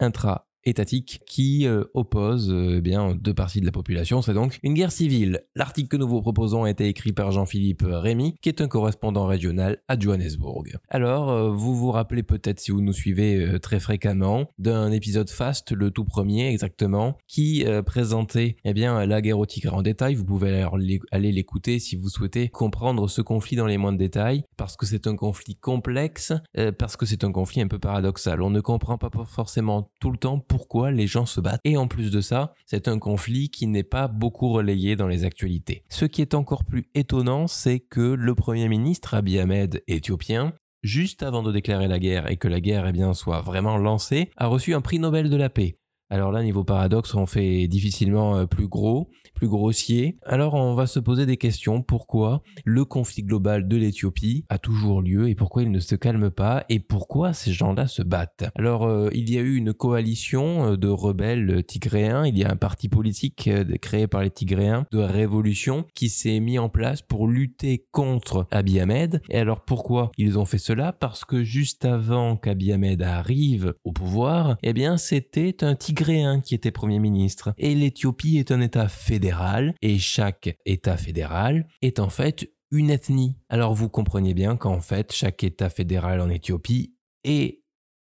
intra 0.00 0.49
étatique 0.64 1.20
qui 1.26 1.66
euh, 1.66 1.84
oppose 1.94 2.50
euh, 2.50 2.76
eh 2.78 2.80
bien 2.80 3.14
deux 3.14 3.34
parties 3.34 3.60
de 3.60 3.66
la 3.66 3.72
population. 3.72 4.22
C'est 4.22 4.34
donc 4.34 4.58
une 4.62 4.74
guerre 4.74 4.92
civile. 4.92 5.40
L'article 5.54 5.88
que 5.88 5.96
nous 5.96 6.08
vous 6.08 6.22
proposons 6.22 6.64
a 6.64 6.70
été 6.70 6.86
écrit 6.86 7.12
par 7.12 7.30
Jean-Philippe 7.30 7.84
Rémy, 7.86 8.36
qui 8.40 8.48
est 8.48 8.60
un 8.60 8.68
correspondant 8.68 9.26
régional 9.26 9.78
à 9.88 9.98
Johannesburg. 9.98 10.64
Alors, 10.88 11.30
euh, 11.30 11.50
vous 11.50 11.74
vous 11.74 11.90
rappelez 11.90 12.22
peut-être 12.22 12.60
si 12.60 12.70
vous 12.70 12.82
nous 12.82 12.92
suivez 12.92 13.58
très 13.60 13.80
fréquemment 13.80 14.48
d'un 14.58 14.92
épisode 14.92 15.30
Fast, 15.30 15.72
le 15.72 15.90
tout 15.90 16.04
premier 16.04 16.48
exactement, 16.48 17.16
qui 17.26 17.64
présentait 17.86 18.56
eh 18.64 18.74
bien 18.74 19.04
la 19.06 19.20
guerre 19.22 19.38
au 19.38 19.46
Tigre 19.46 19.74
en 19.74 19.82
détail. 19.82 20.14
Vous 20.14 20.24
pouvez 20.24 20.66
aller 21.10 21.32
l'écouter 21.32 21.78
si 21.78 21.96
vous 21.96 22.08
souhaitez 22.08 22.48
comprendre 22.48 23.08
ce 23.08 23.22
conflit 23.22 23.56
dans 23.56 23.66
les 23.66 23.78
moindres 23.78 23.98
détails, 23.98 24.44
parce 24.56 24.76
que 24.76 24.86
c'est 24.86 25.06
un 25.06 25.16
conflit 25.16 25.56
complexe, 25.56 26.32
parce 26.78 26.96
que 26.96 27.06
c'est 27.06 27.24
un 27.24 27.32
conflit 27.32 27.60
un 27.62 27.68
peu 27.68 27.78
paradoxal. 27.78 28.42
On 28.42 28.50
ne 28.50 28.60
comprend 28.60 28.98
pas 28.98 29.10
forcément 29.24 29.90
tout 30.00 30.10
le 30.10 30.18
temps 30.18 30.38
pourquoi 30.50 30.90
les 30.90 31.06
gens 31.06 31.26
se 31.26 31.40
battent. 31.40 31.60
Et 31.62 31.76
en 31.76 31.86
plus 31.86 32.10
de 32.10 32.20
ça, 32.20 32.54
c'est 32.66 32.88
un 32.88 32.98
conflit 32.98 33.50
qui 33.50 33.68
n'est 33.68 33.84
pas 33.84 34.08
beaucoup 34.08 34.48
relayé 34.48 34.96
dans 34.96 35.06
les 35.06 35.24
actualités. 35.24 35.84
Ce 35.88 36.04
qui 36.04 36.22
est 36.22 36.34
encore 36.34 36.64
plus 36.64 36.86
étonnant, 36.96 37.46
c'est 37.46 37.78
que 37.78 38.00
le 38.00 38.34
Premier 38.34 38.68
ministre 38.68 39.14
Abiy 39.14 39.38
Ahmed, 39.38 39.84
éthiopien, 39.86 40.52
juste 40.82 41.22
avant 41.22 41.44
de 41.44 41.52
déclarer 41.52 41.86
la 41.86 42.00
guerre 42.00 42.28
et 42.28 42.36
que 42.36 42.48
la 42.48 42.60
guerre 42.60 42.88
eh 42.88 42.92
bien, 42.92 43.14
soit 43.14 43.42
vraiment 43.42 43.78
lancée, 43.78 44.30
a 44.36 44.48
reçu 44.48 44.74
un 44.74 44.80
prix 44.80 44.98
Nobel 44.98 45.30
de 45.30 45.36
la 45.36 45.50
paix. 45.50 45.76
Alors 46.12 46.32
là, 46.32 46.42
niveau 46.42 46.64
paradoxe, 46.64 47.14
on 47.14 47.24
fait 47.24 47.68
difficilement 47.68 48.36
euh, 48.36 48.46
plus 48.46 48.66
gros, 48.66 49.10
plus 49.34 49.48
grossier. 49.48 50.18
Alors 50.26 50.54
on 50.54 50.74
va 50.74 50.86
se 50.86 50.98
poser 50.98 51.24
des 51.24 51.36
questions. 51.36 51.82
Pourquoi 51.82 52.42
le 52.64 52.84
conflit 52.84 53.22
global 53.22 53.68
de 53.68 53.76
l'Éthiopie 53.76 54.44
a 54.48 54.58
toujours 54.58 55.02
lieu 55.02 55.28
et 55.28 55.36
pourquoi 55.36 55.62
il 55.62 55.70
ne 55.70 55.78
se 55.78 55.94
calme 55.94 56.30
pas 56.30 56.64
et 56.68 56.80
pourquoi 56.80 57.32
ces 57.32 57.52
gens-là 57.52 57.86
se 57.86 58.02
battent? 58.02 58.44
Alors 58.56 58.86
euh, 58.86 59.08
il 59.14 59.30
y 59.30 59.38
a 59.38 59.40
eu 59.40 59.54
une 59.54 59.72
coalition 59.72 60.72
euh, 60.72 60.76
de 60.76 60.88
rebelles 60.88 61.62
tigréens, 61.64 62.26
il 62.26 62.36
y 62.36 62.44
a 62.44 62.50
un 62.50 62.56
parti 62.56 62.88
politique 62.88 63.48
créé 63.80 64.08
par 64.08 64.22
les 64.22 64.30
tigréens 64.30 64.86
de 64.90 64.98
révolution 64.98 65.86
qui 65.94 66.08
s'est 66.08 66.40
mis 66.40 66.58
en 66.58 66.68
place 66.68 67.02
pour 67.02 67.28
lutter 67.28 67.86
contre 67.92 68.48
Abiy 68.50 68.80
Ahmed. 68.80 69.22
Et 69.30 69.38
alors 69.38 69.60
pourquoi 69.64 70.10
ils 70.18 70.40
ont 70.40 70.44
fait 70.44 70.58
cela? 70.58 70.92
Parce 70.92 71.24
que 71.24 71.44
juste 71.44 71.84
avant 71.84 72.36
qu'Abiy 72.36 72.72
Ahmed 72.72 73.00
arrive 73.02 73.74
au 73.84 73.92
pouvoir, 73.92 74.56
eh 74.64 74.72
bien 74.72 74.96
c'était 74.96 75.62
un 75.62 75.76
tigre 76.04 76.42
qui 76.42 76.54
était 76.54 76.70
Premier 76.70 76.98
ministre. 76.98 77.52
Et 77.58 77.74
l'Éthiopie 77.74 78.38
est 78.38 78.50
un 78.50 78.60
État 78.60 78.88
fédéral, 78.88 79.74
et 79.82 79.98
chaque 79.98 80.56
État 80.66 80.96
fédéral 80.96 81.68
est 81.82 81.98
en 81.98 82.08
fait 82.08 82.52
une 82.70 82.90
ethnie. 82.90 83.36
Alors 83.48 83.74
vous 83.74 83.88
comprenez 83.88 84.34
bien 84.34 84.56
qu'en 84.56 84.80
fait, 84.80 85.12
chaque 85.12 85.42
État 85.42 85.70
fédéral 85.70 86.20
en 86.20 86.30
Éthiopie 86.30 86.94
est 87.24 87.60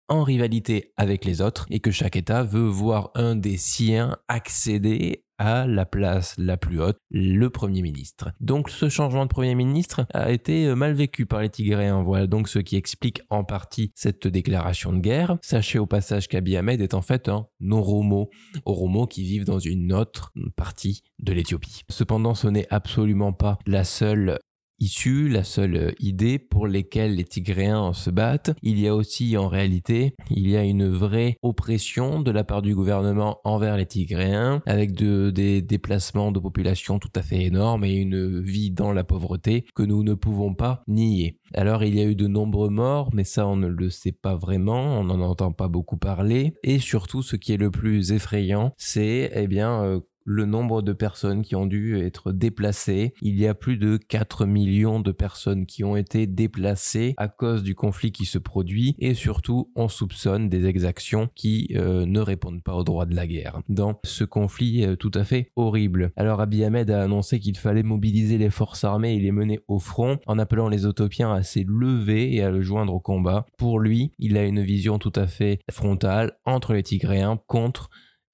en 0.09 0.23
rivalité 0.23 0.93
avec 0.97 1.25
les 1.25 1.41
autres 1.41 1.65
et 1.69 1.79
que 1.79 1.91
chaque 1.91 2.15
État 2.15 2.43
veut 2.43 2.67
voir 2.67 3.11
un 3.15 3.35
des 3.35 3.57
siens 3.57 4.17
accéder 4.27 5.22
à 5.37 5.67
la 5.67 5.85
place 5.85 6.35
la 6.37 6.57
plus 6.57 6.81
haute, 6.81 6.97
le 7.09 7.49
Premier 7.49 7.81
ministre. 7.81 8.31
Donc 8.39 8.69
ce 8.69 8.89
changement 8.89 9.25
de 9.25 9.29
Premier 9.29 9.55
ministre 9.55 10.05
a 10.13 10.31
été 10.31 10.65
euh, 10.65 10.75
mal 10.75 10.93
vécu 10.93 11.25
par 11.25 11.41
les 11.41 11.49
Tigréens. 11.49 12.01
Voilà 12.03 12.27
donc 12.27 12.47
ce 12.47 12.59
qui 12.59 12.75
explique 12.75 13.21
en 13.29 13.43
partie 13.43 13.91
cette 13.95 14.27
déclaration 14.27 14.93
de 14.93 14.99
guerre. 14.99 15.37
Sachez 15.41 15.79
au 15.79 15.85
passage 15.85 16.27
qu'Abiy 16.27 16.57
Ahmed 16.57 16.81
est 16.81 16.93
en 16.93 17.01
fait 17.01 17.29
un 17.29 17.47
Oromo, 17.69 18.29
Oromo 18.65 19.07
qui 19.07 19.23
vivent 19.23 19.45
dans 19.45 19.59
une 19.59 19.93
autre 19.93 20.31
partie 20.55 21.03
de 21.19 21.33
l'Éthiopie. 21.33 21.83
Cependant, 21.89 22.33
ce 22.35 22.47
n'est 22.47 22.67
absolument 22.69 23.33
pas 23.33 23.57
la 23.65 23.83
seule 23.83 24.39
issue, 24.79 25.29
la 25.29 25.43
seule 25.43 25.75
euh, 25.75 25.91
idée 25.99 26.39
pour 26.39 26.67
lesquelles 26.67 27.15
les 27.15 27.23
Tigréens 27.23 27.93
se 27.93 28.09
battent. 28.09 28.51
Il 28.61 28.79
y 28.79 28.87
a 28.87 28.95
aussi 28.95 29.37
en 29.37 29.47
réalité, 29.47 30.15
il 30.29 30.49
y 30.49 30.57
a 30.57 30.63
une 30.63 30.89
vraie 30.89 31.37
oppression 31.41 32.21
de 32.21 32.31
la 32.31 32.43
part 32.43 32.61
du 32.61 32.75
gouvernement 32.75 33.39
envers 33.43 33.77
les 33.77 33.85
Tigréens, 33.85 34.61
avec 34.65 34.93
des 34.93 35.61
déplacements 35.61 36.31
de 36.31 36.39
population 36.39 36.99
tout 36.99 37.11
à 37.15 37.21
fait 37.21 37.43
énormes 37.43 37.83
et 37.83 37.93
une 37.93 38.41
vie 38.41 38.71
dans 38.71 38.91
la 38.91 39.03
pauvreté 39.03 39.65
que 39.75 39.83
nous 39.83 40.03
ne 40.03 40.13
pouvons 40.13 40.53
pas 40.53 40.83
nier. 40.87 41.39
Alors 41.53 41.83
il 41.83 41.95
y 41.95 42.01
a 42.01 42.05
eu 42.05 42.15
de 42.15 42.27
nombreux 42.27 42.69
morts, 42.69 43.09
mais 43.13 43.23
ça 43.23 43.47
on 43.47 43.55
ne 43.55 43.67
le 43.67 43.89
sait 43.89 44.11
pas 44.11 44.35
vraiment, 44.35 44.99
on 44.99 45.03
n'en 45.03 45.21
entend 45.21 45.51
pas 45.51 45.67
beaucoup 45.67 45.97
parler. 45.97 46.53
Et 46.63 46.79
surtout 46.79 47.21
ce 47.21 47.35
qui 47.35 47.53
est 47.53 47.57
le 47.57 47.71
plus 47.71 48.11
effrayant, 48.11 48.73
c'est 48.77 49.31
eh 49.33 49.47
bien 49.47 49.83
euh, 49.83 49.99
le 50.25 50.45
nombre 50.45 50.81
de 50.81 50.93
personnes 50.93 51.41
qui 51.41 51.55
ont 51.55 51.65
dû 51.65 51.99
être 51.99 52.31
déplacées. 52.31 53.13
Il 53.21 53.39
y 53.39 53.47
a 53.47 53.53
plus 53.53 53.77
de 53.77 53.97
4 53.97 54.45
millions 54.45 54.99
de 54.99 55.11
personnes 55.11 55.65
qui 55.65 55.83
ont 55.83 55.95
été 55.95 56.27
déplacées 56.27 57.13
à 57.17 57.27
cause 57.27 57.63
du 57.63 57.75
conflit 57.75 58.11
qui 58.11 58.25
se 58.25 58.37
produit 58.37 58.95
et 58.99 59.13
surtout 59.13 59.71
on 59.75 59.87
soupçonne 59.87 60.49
des 60.49 60.65
exactions 60.65 61.29
qui 61.35 61.69
euh, 61.75 62.05
ne 62.05 62.19
répondent 62.19 62.63
pas 62.63 62.75
au 62.75 62.83
droit 62.83 63.05
de 63.05 63.15
la 63.15 63.27
guerre 63.27 63.61
dans 63.69 63.99
ce 64.03 64.23
conflit 64.23 64.85
euh, 64.85 64.95
tout 64.95 65.11
à 65.13 65.23
fait 65.23 65.51
horrible. 65.55 66.11
Alors 66.15 66.41
Abiy 66.41 66.63
Ahmed 66.63 66.89
a 66.91 67.03
annoncé 67.03 67.39
qu'il 67.39 67.57
fallait 67.57 67.83
mobiliser 67.83 68.37
les 68.37 68.49
forces 68.49 68.83
armées 68.83 69.15
et 69.15 69.19
les 69.19 69.31
mener 69.31 69.59
au 69.67 69.79
front 69.79 70.19
en 70.27 70.39
appelant 70.39 70.69
les 70.69 70.85
Autopiens 70.85 71.33
à 71.33 71.43
s'élever 71.43 72.33
et 72.33 72.43
à 72.43 72.49
le 72.49 72.61
joindre 72.61 72.93
au 72.93 72.99
combat. 72.99 73.45
Pour 73.57 73.79
lui, 73.79 74.11
il 74.19 74.37
a 74.37 74.43
une 74.43 74.61
vision 74.61 74.99
tout 74.99 75.13
à 75.15 75.27
fait 75.27 75.59
frontale 75.71 76.33
entre 76.45 76.73
les 76.73 76.83
Tigréens 76.83 77.39
contre 77.47 77.89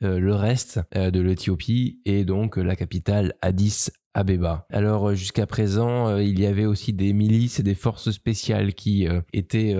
le 0.07 0.33
reste 0.33 0.79
euh, 0.95 1.11
de 1.11 1.19
l'Éthiopie 1.19 1.99
et 2.05 2.25
donc 2.25 2.57
la 2.57 2.75
capitale 2.75 3.33
Addis 3.41 3.89
Abeba. 4.13 4.65
Alors 4.69 5.13
jusqu'à 5.15 5.45
présent, 5.45 6.07
euh, 6.07 6.23
il 6.23 6.39
y 6.39 6.45
avait 6.45 6.65
aussi 6.65 6.93
des 6.93 7.13
milices 7.13 7.59
et 7.59 7.63
des 7.63 7.75
forces 7.75 8.11
spéciales 8.11 8.73
qui 8.73 9.07
étaient 9.33 9.75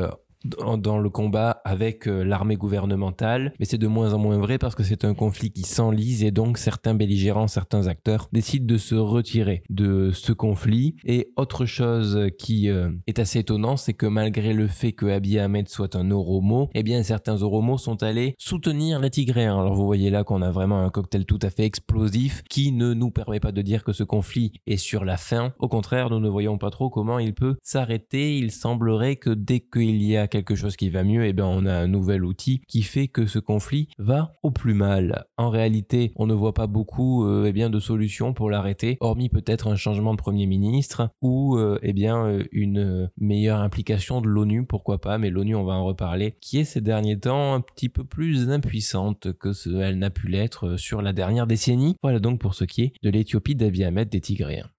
dans 0.77 0.97
le 0.97 1.09
combat 1.09 1.61
avec 1.65 2.07
euh, 2.07 2.23
l'armée 2.23 2.55
gouvernementale, 2.55 3.53
mais 3.59 3.65
c'est 3.65 3.77
de 3.77 3.87
moins 3.87 4.13
en 4.13 4.17
moins 4.17 4.37
vrai 4.37 4.57
parce 4.57 4.75
que 4.75 4.83
c'est 4.83 5.05
un 5.05 5.13
conflit 5.13 5.51
qui 5.51 5.63
s'enlise 5.63 6.23
et 6.23 6.31
donc 6.31 6.57
certains 6.57 6.93
belligérants, 6.93 7.47
certains 7.47 7.87
acteurs 7.87 8.27
décident 8.31 8.65
de 8.65 8.77
se 8.77 8.95
retirer 8.95 9.63
de 9.69 10.11
ce 10.11 10.33
conflit. 10.33 10.95
Et 11.05 11.31
autre 11.35 11.65
chose 11.65 12.29
qui 12.37 12.69
euh, 12.69 12.91
est 13.07 13.19
assez 13.19 13.39
étonnant, 13.39 13.77
c'est 13.77 13.93
que 13.93 14.05
malgré 14.05 14.53
le 14.53 14.67
fait 14.67 14.91
que 14.91 15.05
Abiy 15.05 15.39
Ahmed 15.39 15.69
soit 15.69 15.95
un 15.95 16.11
Oromo, 16.11 16.69
eh 16.73 16.83
bien 16.83 17.03
certains 17.03 17.41
Oromos 17.41 17.77
sont 17.77 18.03
allés 18.03 18.35
soutenir 18.37 18.99
les 18.99 19.09
Tigréens. 19.09 19.59
Alors 19.59 19.75
vous 19.75 19.85
voyez 19.85 20.09
là 20.09 20.23
qu'on 20.23 20.41
a 20.41 20.51
vraiment 20.51 20.83
un 20.83 20.89
cocktail 20.89 21.25
tout 21.25 21.39
à 21.41 21.49
fait 21.49 21.65
explosif 21.65 22.43
qui 22.49 22.71
ne 22.71 22.93
nous 22.93 23.11
permet 23.11 23.39
pas 23.39 23.51
de 23.51 23.61
dire 23.61 23.83
que 23.83 23.93
ce 23.93 24.03
conflit 24.03 24.53
est 24.67 24.77
sur 24.77 25.05
la 25.05 25.17
fin. 25.17 25.53
Au 25.59 25.67
contraire, 25.67 26.09
nous 26.09 26.19
ne 26.19 26.29
voyons 26.29 26.57
pas 26.57 26.69
trop 26.69 26.89
comment 26.89 27.19
il 27.19 27.33
peut 27.33 27.57
s'arrêter. 27.61 28.37
Il 28.37 28.51
semblerait 28.51 29.15
que 29.15 29.29
dès 29.29 29.59
qu'il 29.59 30.01
y 30.01 30.17
a 30.17 30.27
chose 30.55 30.75
qui 30.75 30.89
va 30.89 31.03
mieux, 31.03 31.25
et 31.25 31.29
eh 31.29 31.33
bien 31.33 31.45
on 31.45 31.65
a 31.65 31.73
un 31.73 31.87
nouvel 31.87 32.25
outil 32.25 32.61
qui 32.67 32.83
fait 32.83 33.07
que 33.07 33.25
ce 33.25 33.39
conflit 33.39 33.89
va 33.97 34.35
au 34.43 34.51
plus 34.51 34.73
mal. 34.73 35.25
En 35.37 35.49
réalité, 35.49 36.11
on 36.15 36.27
ne 36.27 36.33
voit 36.33 36.53
pas 36.53 36.67
beaucoup 36.67 37.25
euh, 37.25 37.45
eh 37.47 37.51
bien 37.51 37.69
de 37.69 37.79
solutions 37.79 38.33
pour 38.33 38.49
l'arrêter, 38.49 38.97
hormis 38.99 39.29
peut-être 39.29 39.67
un 39.67 39.75
changement 39.75 40.13
de 40.13 40.19
premier 40.19 40.45
ministre 40.45 41.09
ou 41.21 41.57
euh, 41.57 41.79
eh 41.81 41.93
bien 41.93 42.25
euh, 42.25 42.43
une 42.51 43.09
meilleure 43.17 43.59
implication 43.59 44.21
de 44.21 44.27
l'ONU, 44.27 44.65
pourquoi 44.65 44.99
pas, 44.99 45.17
mais 45.17 45.29
l'ONU 45.29 45.55
on 45.55 45.63
va 45.63 45.73
en 45.73 45.85
reparler, 45.85 46.35
qui 46.41 46.59
est 46.59 46.65
ces 46.65 46.81
derniers 46.81 47.19
temps 47.19 47.53
un 47.53 47.61
petit 47.61 47.89
peu 47.89 48.03
plus 48.03 48.49
impuissante 48.49 49.33
que 49.33 49.53
ce 49.53 49.69
elle 49.79 49.99
n'a 49.99 50.09
pu 50.09 50.27
l'être 50.27 50.77
sur 50.77 51.01
la 51.01 51.13
dernière 51.13 51.47
décennie. 51.47 51.95
Voilà 52.01 52.19
donc 52.19 52.39
pour 52.39 52.53
ce 52.53 52.63
qui 52.63 52.83
est 52.83 52.93
de 53.03 53.09
l'Éthiopie 53.09 53.55
d'Abiy 53.55 53.83
Ahmed 53.83 54.09
des 54.09 54.21
Tigréens. 54.21 54.69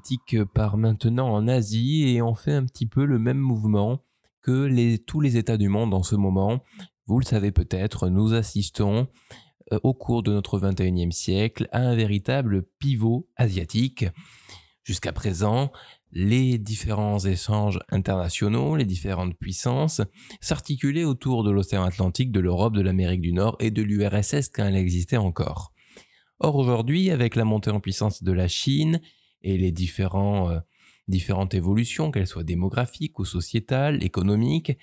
Géopolitique 0.00 0.44
part 0.54 0.76
maintenant 0.76 1.32
en 1.32 1.46
Asie 1.48 2.08
et 2.08 2.22
on 2.22 2.34
fait 2.34 2.52
un 2.52 2.64
petit 2.64 2.86
peu 2.86 3.04
le 3.04 3.18
même 3.18 3.38
mouvement 3.38 4.00
que 4.42 4.96
tous 4.96 5.20
les 5.20 5.36
États 5.36 5.56
du 5.56 5.68
monde 5.68 5.92
en 5.92 6.02
ce 6.02 6.16
moment. 6.16 6.60
Vous 7.06 7.18
le 7.18 7.24
savez 7.24 7.50
peut-être, 7.52 8.08
nous 8.08 8.32
assistons 8.32 9.08
euh, 9.72 9.80
au 9.82 9.92
cours 9.92 10.22
de 10.22 10.32
notre 10.32 10.58
21e 10.58 11.10
siècle 11.10 11.68
à 11.72 11.80
un 11.80 11.94
véritable 11.94 12.62
pivot 12.78 13.28
asiatique. 13.36 14.06
Jusqu'à 14.84 15.12
présent, 15.12 15.70
les 16.12 16.56
différents 16.56 17.18
échanges 17.18 17.80
internationaux, 17.90 18.76
les 18.76 18.86
différentes 18.86 19.36
puissances 19.36 20.00
s'articulaient 20.40 21.04
autour 21.04 21.44
de 21.44 21.50
l'océan 21.50 21.84
Atlantique, 21.84 22.32
de 22.32 22.40
l'Europe, 22.40 22.74
de 22.74 22.82
l'Amérique 22.82 23.20
du 23.20 23.32
Nord 23.32 23.56
et 23.60 23.70
de 23.70 23.82
l'URSS 23.82 24.48
quand 24.48 24.64
elle 24.64 24.76
existait 24.76 25.18
encore. 25.18 25.72
Or 26.38 26.56
aujourd'hui, 26.56 27.10
avec 27.10 27.36
la 27.36 27.44
montée 27.44 27.70
en 27.70 27.80
puissance 27.80 28.22
de 28.22 28.32
la 28.32 28.48
Chine 28.48 29.00
et 29.42 29.58
les 29.58 29.72
euh, 29.72 30.60
différentes 31.08 31.54
évolutions, 31.54 32.10
qu'elles 32.10 32.26
soient 32.26 32.44
démographiques 32.44 33.18
ou 33.18 33.24
sociétales, 33.24 34.02
économiques, 34.02 34.76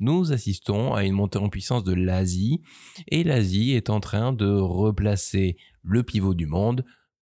nous 0.00 0.32
assistons 0.32 0.94
à 0.94 1.04
une 1.04 1.12
montée 1.12 1.38
en 1.38 1.48
puissance 1.48 1.84
de 1.84 1.94
l'Asie 1.94 2.62
et 3.08 3.22
l'Asie 3.22 3.72
est 3.72 3.90
en 3.90 4.00
train 4.00 4.32
de 4.32 4.50
replacer 4.50 5.56
le 5.82 6.02
pivot 6.02 6.34
du 6.34 6.46
monde 6.46 6.84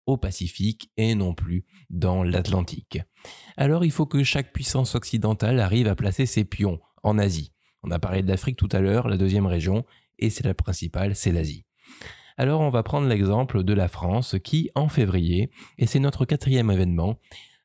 au 0.05 0.17
Pacifique 0.17 0.91
et 0.97 1.15
non 1.15 1.33
plus 1.33 1.65
dans 1.89 2.23
l'Atlantique. 2.23 2.99
Alors 3.57 3.85
il 3.85 3.91
faut 3.91 4.05
que 4.05 4.23
chaque 4.23 4.53
puissance 4.53 4.95
occidentale 4.95 5.59
arrive 5.59 5.87
à 5.87 5.95
placer 5.95 6.25
ses 6.25 6.43
pions 6.43 6.79
en 7.03 7.17
Asie. 7.17 7.51
On 7.83 7.91
a 7.91 7.99
parlé 7.99 8.21
de 8.21 8.27
l'Afrique 8.27 8.57
tout 8.57 8.69
à 8.71 8.79
l'heure, 8.79 9.07
la 9.07 9.17
deuxième 9.17 9.47
région, 9.47 9.85
et 10.19 10.29
c'est 10.29 10.45
la 10.45 10.53
principale, 10.53 11.15
c'est 11.15 11.31
l'Asie. 11.31 11.65
Alors 12.37 12.61
on 12.61 12.69
va 12.69 12.83
prendre 12.83 13.07
l'exemple 13.07 13.63
de 13.63 13.73
la 13.73 13.87
France 13.87 14.35
qui, 14.43 14.69
en 14.75 14.87
février, 14.87 15.51
et 15.77 15.85
c'est 15.85 15.99
notre 15.99 16.25
quatrième 16.25 16.71
événement, 16.71 17.19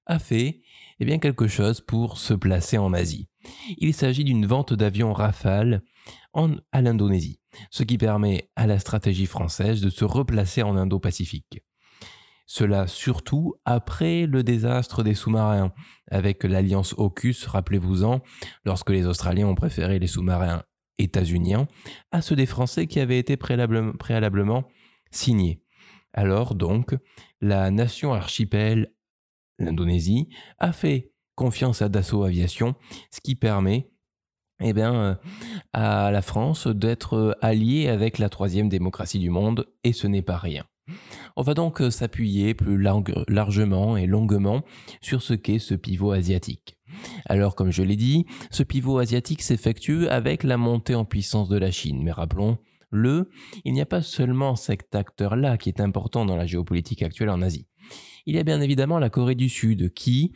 a 0.07 0.19
fait 0.19 0.63
eh 0.99 1.19
quelque 1.19 1.47
chose 1.47 1.81
pour 1.81 2.19
se 2.19 2.35
placer 2.35 2.79
en 2.79 2.93
Asie. 2.93 3.29
Il 3.79 3.95
s'agit 3.95 4.25
d'une 4.25 4.47
vente 4.47 4.73
d'avions 4.73 5.13
Rafale 5.13 5.83
à 6.73 6.83
l'Indonésie, 6.83 7.41
ce 7.71 7.83
qui 7.83 7.99
permet 7.99 8.51
à 8.57 8.67
la 8.67 8.79
stratégie 8.79 9.27
française 9.27 9.81
de 9.81 9.91
se 9.91 10.05
replacer 10.05 10.63
en 10.63 10.77
Indo-Pacifique. 10.77 11.63
Cela 12.47 12.87
surtout 12.87 13.55
après 13.65 14.27
le 14.27 14.43
désastre 14.43 15.03
des 15.03 15.15
sous-marins, 15.15 15.73
avec 16.11 16.45
l'alliance 16.45 16.95
AUKUS, 16.97 17.47
rappelez-vous-en, 17.47 18.21
lorsque 18.65 18.91
les 18.91 19.07
Australiens 19.07 19.49
ont 19.49 19.55
préféré 19.55 19.99
les 19.99 20.07
sous-marins 20.07 20.63
états-uniens 20.99 21.69
à 22.11 22.23
ceux 22.23 22.37
des 22.37 22.47
Français 22.47 22.87
qui 22.87 23.01
avaient 23.01 23.19
été 23.19 23.37
préalablement 23.37 24.65
signés. 25.11 25.63
Alors 26.13 26.55
donc, 26.55 26.95
la 27.41 27.71
nation 27.71 28.15
archipel, 28.15 28.93
l'Indonésie, 29.59 30.29
a 30.59 30.73
fait 30.73 31.13
confiance 31.35 31.83
à 31.83 31.89
Dassault 31.89 32.25
Aviation, 32.25 32.75
ce 33.11 33.21
qui 33.21 33.35
permet 33.35 33.91
eh 34.61 34.73
bien, 34.73 34.95
euh, 34.95 35.15
à 35.75 36.11
la 36.11 36.23
France 36.23 36.67
d'être 36.67 37.37
alliée 37.43 37.89
avec 37.89 38.19
la 38.19 38.31
troisième 38.31 38.71
démocratie 38.71 39.19
du 39.19 39.29
monde, 39.29 39.67
et 39.85 39.93
ce 39.93 40.07
n'est 40.07 40.23
pas 40.23 40.39
rien. 40.39 40.65
On 41.37 41.43
va 41.43 41.53
donc 41.53 41.83
euh, 41.83 41.91
s'appuyer 41.91 42.55
plus 42.55 42.79
largement 42.79 43.97
et 43.97 44.07
longuement 44.07 44.63
sur 45.03 45.21
ce 45.21 45.35
qu'est 45.35 45.59
ce 45.59 45.75
pivot 45.75 46.13
asiatique. 46.13 46.76
Alors 47.27 47.55
comme 47.55 47.71
je 47.71 47.83
l'ai 47.83 47.97
dit, 47.97 48.27
ce 48.51 48.63
pivot 48.63 48.99
asiatique 48.99 49.43
s'effectue 49.43 50.09
avec 50.09 50.43
la 50.43 50.57
montée 50.57 50.95
en 50.95 51.05
puissance 51.05 51.49
de 51.49 51.59
la 51.59 51.71
Chine, 51.71 52.03
mais 52.03 52.13
rappelons 52.13 52.59
le, 52.91 53.29
il 53.65 53.73
n'y 53.73 53.81
a 53.81 53.87
pas 53.87 54.03
seulement 54.03 54.57
cet 54.57 54.95
acteur-là 54.95 55.59
qui 55.59 55.69
est 55.69 55.81
important 55.81 56.25
dans 56.25 56.37
la 56.37 56.47
géopolitique 56.47 57.03
actuelle 57.03 57.31
en 57.31 57.43
Asie. 57.43 57.67
Il 58.27 58.35
y 58.35 58.39
a 58.39 58.45
bien 58.45 58.61
évidemment 58.61 58.99
la 58.99 59.11
Corée 59.11 59.35
du 59.35 59.49
Sud 59.49 59.93
qui 59.93 60.33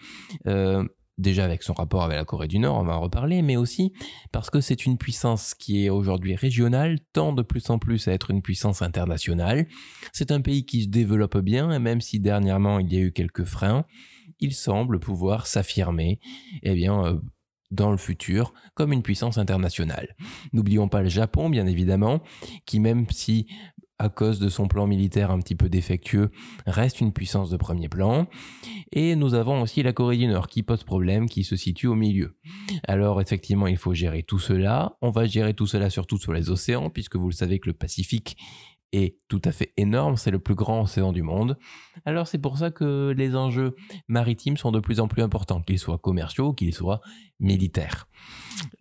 euh, 0.46 0.84
déjà 1.20 1.44
avec 1.44 1.62
son 1.62 1.72
rapport 1.72 2.02
avec 2.02 2.16
la 2.16 2.24
Corée 2.24 2.48
du 2.48 2.58
Nord, 2.58 2.78
on 2.78 2.84
va 2.84 2.96
en 2.96 3.00
reparler, 3.00 3.42
mais 3.42 3.56
aussi 3.56 3.92
parce 4.32 4.50
que 4.50 4.60
c'est 4.60 4.86
une 4.86 4.98
puissance 4.98 5.54
qui 5.54 5.84
est 5.84 5.90
aujourd'hui 5.90 6.34
régionale, 6.34 6.98
tend 7.12 7.32
de 7.32 7.42
plus 7.42 7.70
en 7.70 7.78
plus 7.78 8.08
à 8.08 8.12
être 8.12 8.30
une 8.30 8.42
puissance 8.42 8.82
internationale. 8.82 9.66
C'est 10.12 10.30
un 10.30 10.40
pays 10.40 10.64
qui 10.64 10.84
se 10.84 10.88
développe 10.88 11.38
bien, 11.38 11.78
même 11.78 12.00
si 12.00 12.20
dernièrement 12.20 12.78
il 12.78 12.92
y 12.92 12.96
a 12.96 13.00
eu 13.00 13.12
quelques 13.12 13.44
freins, 13.44 13.84
il 14.40 14.54
semble 14.54 15.00
pouvoir 15.00 15.46
s'affirmer, 15.46 16.20
eh 16.62 16.74
bien, 16.74 17.04
euh, 17.04 17.20
dans 17.70 17.90
le 17.90 17.96
futur 17.96 18.52
comme 18.74 18.92
une 18.92 19.02
puissance 19.02 19.38
internationale. 19.38 20.16
N'oublions 20.52 20.88
pas 20.88 21.02
le 21.02 21.08
Japon, 21.08 21.50
bien 21.50 21.66
évidemment, 21.66 22.20
qui 22.66 22.80
même 22.80 23.06
si 23.10 23.46
à 24.00 24.08
cause 24.08 24.38
de 24.38 24.48
son 24.48 24.66
plan 24.66 24.86
militaire 24.86 25.30
un 25.30 25.38
petit 25.40 25.54
peu 25.54 25.68
défectueux, 25.68 26.30
reste 26.66 27.02
une 27.02 27.12
puissance 27.12 27.50
de 27.50 27.58
premier 27.58 27.90
plan. 27.90 28.28
Et 28.92 29.14
nous 29.14 29.34
avons 29.34 29.60
aussi 29.60 29.82
la 29.82 29.92
Corée 29.92 30.16
du 30.16 30.26
Nord 30.26 30.48
qui 30.48 30.62
pose 30.62 30.84
problème, 30.84 31.28
qui 31.28 31.44
se 31.44 31.54
situe 31.54 31.86
au 31.86 31.94
milieu. 31.94 32.38
Alors 32.88 33.20
effectivement, 33.20 33.66
il 33.66 33.76
faut 33.76 33.92
gérer 33.92 34.22
tout 34.22 34.38
cela. 34.38 34.96
On 35.02 35.10
va 35.10 35.26
gérer 35.26 35.52
tout 35.52 35.66
cela 35.66 35.90
surtout 35.90 36.16
sur 36.16 36.32
les 36.32 36.48
océans, 36.48 36.88
puisque 36.88 37.16
vous 37.16 37.28
le 37.28 37.34
savez 37.34 37.58
que 37.58 37.68
le 37.68 37.74
Pacifique 37.74 38.38
est 38.92 39.18
tout 39.28 39.40
à 39.44 39.52
fait 39.52 39.72
énorme, 39.76 40.16
c'est 40.16 40.30
le 40.30 40.38
plus 40.38 40.54
grand 40.54 40.82
océan 40.82 41.12
du 41.12 41.22
monde. 41.22 41.56
Alors 42.04 42.26
c'est 42.26 42.38
pour 42.38 42.58
ça 42.58 42.70
que 42.70 43.14
les 43.16 43.36
enjeux 43.36 43.76
maritimes 44.08 44.56
sont 44.56 44.72
de 44.72 44.80
plus 44.80 45.00
en 45.00 45.08
plus 45.08 45.22
importants, 45.22 45.62
qu'ils 45.62 45.78
soient 45.78 45.98
commerciaux, 45.98 46.52
qu'ils 46.52 46.74
soient 46.74 47.00
militaires. 47.38 48.08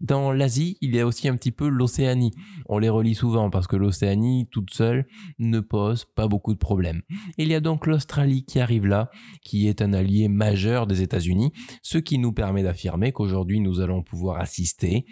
Dans 0.02 0.34
l'Asie, 0.34 0.78
il 0.82 0.94
y 0.96 1.00
a 1.00 1.06
aussi 1.06 1.30
un 1.30 1.36
petit 1.36 1.52
peu 1.52 1.70
l'Océanie. 1.70 2.32
On 2.68 2.78
les 2.78 2.90
relie 2.90 3.16
souvent 3.16 3.50
parce 3.50 3.68
que 3.68 3.78
l'Océanie, 3.78 4.48
toute 4.52 4.74
seule, 4.74 5.08
ne 5.38 5.60
pose 5.62 6.06
pas 6.06 6.28
beaucoup 6.28 6.54
de 6.54 6.60
problèmes. 6.60 7.02
Il 7.38 7.48
y 7.48 7.56
a 7.56 7.62
donc 7.62 7.88
l'Australie 7.88 8.44
qui 8.44 8.60
arrive 8.60 8.86
là, 8.86 9.10
qui 9.42 9.68
est 9.68 9.82
un 9.82 9.94
allié 9.94 10.28
majeur 10.28 10.88
des 10.88 11.02
États-Unis, 11.02 11.54
ce 11.84 11.98
qui 11.98 12.18
nous 12.18 12.34
permet 12.34 12.64
d'affirmer 12.64 13.14
qu'aujourd'hui 13.14 13.60
nous 13.62 13.80
allons 13.80 14.04
pouvoir 14.04 14.42
assister 14.42 15.06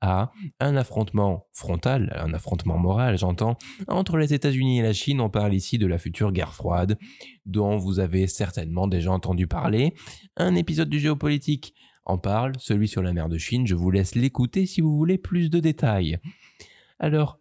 à 0.00 0.32
un 0.60 0.76
affrontement 0.76 1.46
frontal, 1.52 2.16
un 2.16 2.32
affrontement 2.32 2.78
moral, 2.78 3.18
j'entends, 3.18 3.58
entre 3.88 4.16
les 4.16 4.32
États-Unis 4.32 4.43
et 4.44 4.82
la 4.82 4.92
Chine. 4.92 5.20
On 5.20 5.30
parle 5.30 5.54
ici 5.54 5.78
de 5.78 5.86
la 5.86 5.98
future 5.98 6.32
guerre 6.32 6.52
froide, 6.52 6.98
dont 7.46 7.76
vous 7.76 7.98
avez 7.98 8.26
certainement 8.26 8.86
déjà 8.86 9.10
entendu 9.10 9.46
parler. 9.46 9.94
Un 10.36 10.54
épisode 10.54 10.90
du 10.90 10.98
géopolitique 10.98 11.74
en 12.04 12.18
parle, 12.18 12.52
celui 12.58 12.86
sur 12.86 13.02
la 13.02 13.14
mer 13.14 13.28
de 13.28 13.38
Chine, 13.38 13.66
je 13.66 13.74
vous 13.74 13.90
laisse 13.90 14.14
l'écouter 14.14 14.66
si 14.66 14.82
vous 14.82 14.94
voulez 14.96 15.16
plus 15.16 15.48
de 15.48 15.60
détails. 15.60 16.18
Alors, 16.98 17.38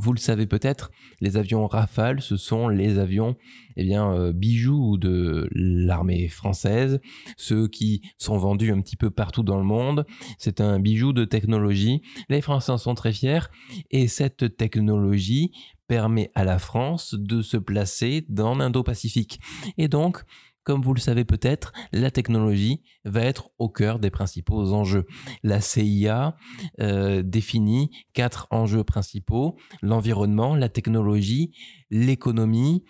vous 0.00 0.14
le 0.14 0.18
savez 0.18 0.46
peut-être, 0.46 0.90
les 1.20 1.36
avions 1.36 1.66
Rafale, 1.66 2.22
ce 2.22 2.38
sont 2.38 2.68
les 2.68 2.98
avions 2.98 3.36
eh 3.76 3.84
bien, 3.84 4.12
euh, 4.14 4.32
bijoux 4.32 4.96
de 4.96 5.46
l'armée 5.52 6.28
française, 6.28 7.00
ceux 7.36 7.68
qui 7.68 8.00
sont 8.16 8.38
vendus 8.38 8.72
un 8.72 8.80
petit 8.80 8.96
peu 8.96 9.10
partout 9.10 9.42
dans 9.42 9.58
le 9.58 9.64
monde. 9.64 10.06
C'est 10.38 10.62
un 10.62 10.80
bijou 10.80 11.12
de 11.12 11.26
technologie. 11.26 12.00
Les 12.30 12.40
Français 12.40 12.72
en 12.72 12.78
sont 12.78 12.94
très 12.94 13.12
fiers 13.12 13.50
et 13.90 14.08
cette 14.08 14.56
technologie 14.56 15.52
permet 15.90 16.30
à 16.36 16.44
la 16.44 16.60
France 16.60 17.16
de 17.18 17.42
se 17.42 17.56
placer 17.56 18.24
dans 18.28 18.54
l'Indo-Pacifique. 18.54 19.40
Et 19.76 19.88
donc, 19.88 20.22
comme 20.62 20.82
vous 20.82 20.94
le 20.94 21.00
savez 21.00 21.24
peut-être, 21.24 21.72
la 21.90 22.12
technologie 22.12 22.84
va 23.04 23.22
être 23.22 23.50
au 23.58 23.68
cœur 23.68 23.98
des 23.98 24.10
principaux 24.10 24.72
enjeux. 24.72 25.04
La 25.42 25.60
CIA 25.60 26.36
euh, 26.78 27.22
définit 27.22 27.90
quatre 28.12 28.46
enjeux 28.52 28.84
principaux, 28.84 29.56
l'environnement, 29.82 30.54
la 30.54 30.68
technologie, 30.68 31.50
l'économie 31.90 32.84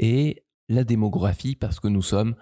et 0.00 0.42
la 0.68 0.82
démographie, 0.82 1.54
parce 1.54 1.78
que 1.78 1.86
nous 1.86 2.02
sommes 2.02 2.34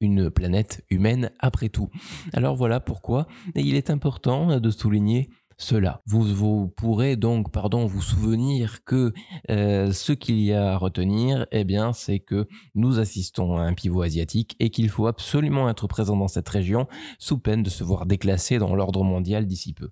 une 0.00 0.30
planète 0.30 0.84
humaine 0.90 1.30
après 1.38 1.68
tout. 1.68 1.90
Alors 2.32 2.56
voilà 2.56 2.80
pourquoi 2.80 3.28
il 3.54 3.76
est 3.76 3.88
important 3.88 4.58
de 4.58 4.70
souligner 4.70 5.30
cela. 5.58 6.00
Vous, 6.06 6.68
pourrez 6.68 7.16
donc, 7.16 7.50
pardon, 7.52 7.84
vous 7.86 8.00
souvenir 8.00 8.84
que 8.84 9.12
euh, 9.50 9.92
ce 9.92 10.12
qu'il 10.12 10.40
y 10.40 10.52
a 10.52 10.72
à 10.72 10.76
retenir, 10.76 11.46
eh 11.50 11.64
bien, 11.64 11.92
c'est 11.92 12.20
que 12.20 12.46
nous 12.74 12.98
assistons 12.98 13.56
à 13.56 13.62
un 13.62 13.74
pivot 13.74 14.02
asiatique 14.02 14.56
et 14.60 14.70
qu'il 14.70 14.88
faut 14.88 15.08
absolument 15.08 15.68
être 15.68 15.86
présent 15.88 16.16
dans 16.16 16.28
cette 16.28 16.48
région 16.48 16.86
sous 17.18 17.38
peine 17.38 17.62
de 17.62 17.70
se 17.70 17.84
voir 17.84 18.06
déclassé 18.06 18.58
dans 18.58 18.74
l'ordre 18.74 19.04
mondial 19.04 19.46
d'ici 19.46 19.74
peu. 19.74 19.90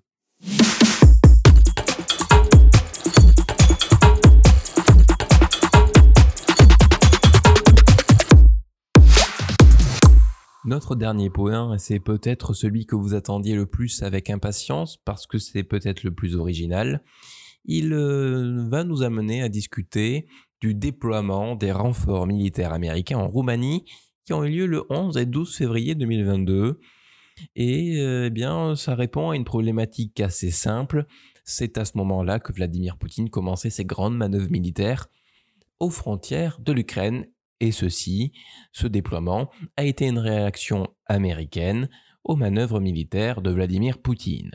Notre 10.67 10.97
dernier 10.97 11.29
point, 11.29 11.77
c'est 11.77 12.01
peut-être 12.01 12.53
celui 12.53 12.85
que 12.85 12.97
vous 12.97 13.13
attendiez 13.13 13.55
le 13.55 13.65
plus 13.65 14.03
avec 14.03 14.29
impatience 14.29 14.97
parce 14.97 15.25
que 15.25 15.37
c'est 15.37 15.63
peut-être 15.63 16.03
le 16.03 16.11
plus 16.11 16.35
original. 16.35 17.05
Il 17.63 17.93
euh, 17.93 18.67
va 18.67 18.83
nous 18.83 19.01
amener 19.01 19.41
à 19.41 19.47
discuter 19.47 20.27
du 20.59 20.75
déploiement 20.75 21.55
des 21.55 21.71
renforts 21.71 22.27
militaires 22.27 22.73
américains 22.73 23.17
en 23.17 23.29
Roumanie 23.29 23.85
qui 24.25 24.33
ont 24.33 24.43
eu 24.43 24.49
lieu 24.49 24.65
le 24.65 24.83
11 24.89 25.15
et 25.15 25.25
12 25.25 25.55
février 25.55 25.95
2022. 25.95 26.81
Et 27.55 28.01
euh, 28.01 28.25
eh 28.25 28.29
bien, 28.29 28.75
ça 28.75 28.93
répond 28.93 29.29
à 29.29 29.37
une 29.37 29.45
problématique 29.45 30.19
assez 30.19 30.51
simple. 30.51 31.05
C'est 31.45 31.77
à 31.77 31.85
ce 31.85 31.97
moment-là 31.97 32.41
que 32.41 32.51
Vladimir 32.51 32.97
Poutine 32.97 33.29
commençait 33.29 33.69
ses 33.69 33.85
grandes 33.85 34.17
manœuvres 34.17 34.51
militaires 34.51 35.07
aux 35.79 35.91
frontières 35.91 36.59
de 36.59 36.73
l'Ukraine 36.73 37.25
et 37.59 37.71
ceci, 37.71 38.33
ce 38.71 38.87
déploiement, 38.87 39.49
a 39.75 39.83
été 39.83 40.07
une 40.07 40.19
réaction 40.19 40.87
américaine 41.05 41.89
aux 42.27 42.35
manœuvres 42.35 42.81
militaires 42.81 43.41
de 43.41 43.51
Vladimir 43.51 43.99
Poutine. 43.99 44.51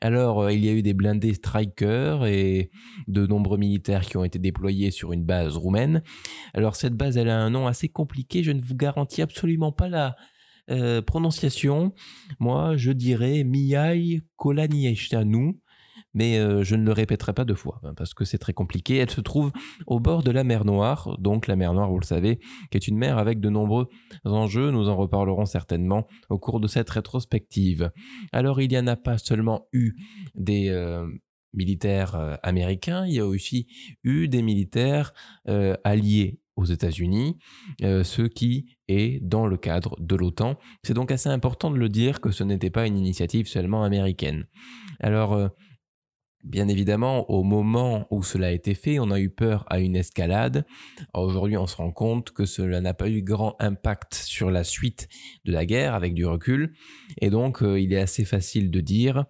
Alors, 0.00 0.42
euh, 0.42 0.52
il 0.52 0.64
y 0.64 0.68
a 0.68 0.72
eu 0.72 0.82
des 0.82 0.94
blindés 0.94 1.34
Striker 1.34 2.20
et 2.26 2.70
de 3.08 3.26
nombreux 3.26 3.58
militaires 3.58 4.02
qui 4.02 4.16
ont 4.16 4.24
été 4.24 4.38
déployés 4.38 4.92
sur 4.92 5.12
une 5.12 5.24
base 5.24 5.56
roumaine. 5.56 6.02
Alors, 6.54 6.76
cette 6.76 6.94
base, 6.94 7.16
elle 7.16 7.28
a 7.28 7.38
un 7.38 7.50
nom 7.50 7.66
assez 7.66 7.88
compliqué, 7.88 8.42
je 8.42 8.52
ne 8.52 8.62
vous 8.62 8.76
garantis 8.76 9.20
absolument 9.20 9.72
pas 9.72 9.88
la 9.88 10.14
euh, 10.70 11.02
prononciation. 11.02 11.92
Moi, 12.38 12.76
je 12.76 12.92
dirais 12.92 13.42
Mihai 13.42 14.22
Kolaniestanu 14.36 15.58
mais 16.18 16.36
euh, 16.36 16.64
je 16.64 16.74
ne 16.74 16.84
le 16.84 16.90
répéterai 16.90 17.32
pas 17.32 17.44
deux 17.44 17.54
fois, 17.54 17.80
hein, 17.84 17.94
parce 17.96 18.12
que 18.12 18.24
c'est 18.24 18.38
très 18.38 18.52
compliqué. 18.52 18.96
Elle 18.96 19.10
se 19.10 19.20
trouve 19.20 19.52
au 19.86 20.00
bord 20.00 20.24
de 20.24 20.32
la 20.32 20.42
mer 20.42 20.64
Noire, 20.64 21.16
donc 21.20 21.46
la 21.46 21.54
mer 21.54 21.72
Noire, 21.74 21.88
vous 21.88 22.00
le 22.00 22.04
savez, 22.04 22.40
qui 22.72 22.76
est 22.76 22.88
une 22.88 22.98
mer 22.98 23.18
avec 23.18 23.38
de 23.38 23.48
nombreux 23.48 23.86
enjeux, 24.24 24.72
nous 24.72 24.88
en 24.88 24.96
reparlerons 24.96 25.46
certainement 25.46 26.08
au 26.28 26.40
cours 26.40 26.58
de 26.58 26.66
cette 26.66 26.90
rétrospective. 26.90 27.92
Alors 28.32 28.60
il 28.60 28.68
n'y 28.68 28.78
en 28.78 28.88
a 28.88 28.96
pas 28.96 29.16
seulement 29.16 29.68
eu 29.72 29.94
des... 30.34 30.68
Euh, 30.70 31.06
militaires 31.54 32.14
euh, 32.14 32.36
américains, 32.42 33.06
il 33.06 33.14
y 33.14 33.20
a 33.20 33.26
aussi 33.26 33.66
eu 34.04 34.28
des 34.28 34.42
militaires 34.42 35.14
alliés 35.82 36.40
aux 36.56 36.66
États-Unis, 36.66 37.38
ce 37.80 38.22
qui 38.22 38.76
est 38.86 39.18
dans 39.22 39.46
le 39.46 39.56
cadre 39.56 39.96
de 39.98 40.14
l'OTAN. 40.14 40.58
C'est 40.82 40.92
donc 40.92 41.10
assez 41.10 41.30
important 41.30 41.70
de 41.70 41.78
le 41.78 41.88
dire 41.88 42.20
que 42.20 42.32
ce 42.32 42.44
n'était 42.44 42.70
pas 42.70 42.86
une 42.86 42.98
initiative 42.98 43.48
seulement 43.48 43.82
américaine. 43.82 44.46
Alors, 45.00 45.50
Bien 46.44 46.68
évidemment, 46.68 47.28
au 47.30 47.42
moment 47.42 48.06
où 48.10 48.22
cela 48.22 48.46
a 48.46 48.50
été 48.52 48.74
fait, 48.74 49.00
on 49.00 49.10
a 49.10 49.18
eu 49.18 49.28
peur 49.28 49.64
à 49.68 49.80
une 49.80 49.96
escalade. 49.96 50.64
Aujourd'hui, 51.12 51.56
on 51.56 51.66
se 51.66 51.76
rend 51.76 51.90
compte 51.90 52.30
que 52.30 52.46
cela 52.46 52.80
n'a 52.80 52.94
pas 52.94 53.10
eu 53.10 53.22
grand 53.22 53.56
impact 53.58 54.14
sur 54.14 54.50
la 54.50 54.62
suite 54.62 55.08
de 55.44 55.52
la 55.52 55.66
guerre 55.66 55.94
avec 55.94 56.14
du 56.14 56.24
recul. 56.24 56.74
Et 57.20 57.30
donc, 57.30 57.62
euh, 57.62 57.80
il 57.80 57.92
est 57.92 58.00
assez 58.00 58.24
facile 58.24 58.70
de 58.70 58.80
dire 58.80 59.26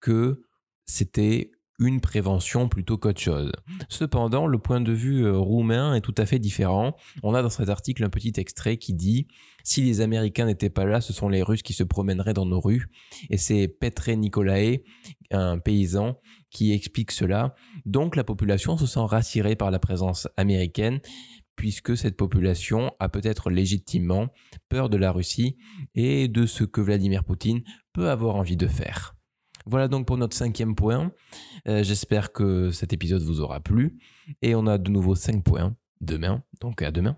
que 0.00 0.42
c'était 0.84 1.52
une 1.82 2.00
prévention 2.00 2.68
plutôt 2.68 2.96
qu'autre 2.96 3.20
chose. 3.20 3.52
Cependant, 3.88 4.46
le 4.46 4.58
point 4.58 4.80
de 4.80 4.92
vue 4.92 5.24
euh, 5.24 5.36
roumain 5.36 5.94
est 5.94 6.00
tout 6.00 6.14
à 6.16 6.26
fait 6.26 6.38
différent. 6.38 6.96
On 7.22 7.34
a 7.34 7.42
dans 7.42 7.50
cet 7.50 7.68
article 7.68 8.04
un 8.04 8.08
petit 8.08 8.32
extrait 8.36 8.76
qui 8.76 8.94
dit 8.94 9.26
si 9.64 9.82
les 9.82 10.00
Américains 10.00 10.46
n'étaient 10.46 10.70
pas 10.70 10.84
là, 10.84 11.00
ce 11.00 11.12
sont 11.12 11.28
les 11.28 11.42
Russes 11.42 11.62
qui 11.62 11.72
se 11.72 11.84
promèneraient 11.84 12.34
dans 12.34 12.46
nos 12.46 12.60
rues. 12.60 12.88
Et 13.30 13.36
c'est 13.36 13.68
Petre 13.68 14.10
Nicolae, 14.10 14.78
un 15.30 15.58
paysan, 15.58 16.16
qui 16.50 16.72
explique 16.72 17.10
cela. 17.10 17.54
Donc 17.86 18.16
la 18.16 18.24
population 18.24 18.76
se 18.76 18.86
sent 18.86 19.04
rassurée 19.04 19.56
par 19.56 19.70
la 19.70 19.78
présence 19.78 20.28
américaine 20.36 21.00
puisque 21.56 21.96
cette 21.96 22.16
population 22.16 22.92
a 22.98 23.08
peut-être 23.08 23.50
légitimement 23.50 24.28
peur 24.68 24.88
de 24.88 24.96
la 24.96 25.12
Russie 25.12 25.56
et 25.94 26.28
de 26.28 26.46
ce 26.46 26.64
que 26.64 26.80
Vladimir 26.80 27.24
Poutine 27.24 27.62
peut 27.92 28.10
avoir 28.10 28.36
envie 28.36 28.56
de 28.56 28.66
faire. 28.66 29.11
Voilà 29.66 29.88
donc 29.88 30.06
pour 30.06 30.16
notre 30.16 30.36
cinquième 30.36 30.74
point. 30.74 31.12
Euh, 31.68 31.82
j'espère 31.82 32.32
que 32.32 32.70
cet 32.70 32.92
épisode 32.92 33.22
vous 33.22 33.40
aura 33.40 33.60
plu. 33.60 33.98
Et 34.42 34.54
on 34.54 34.66
a 34.66 34.78
de 34.78 34.90
nouveau 34.90 35.14
cinq 35.14 35.42
points 35.42 35.74
demain. 36.00 36.42
Donc 36.60 36.82
à 36.82 36.90
demain. 36.90 37.16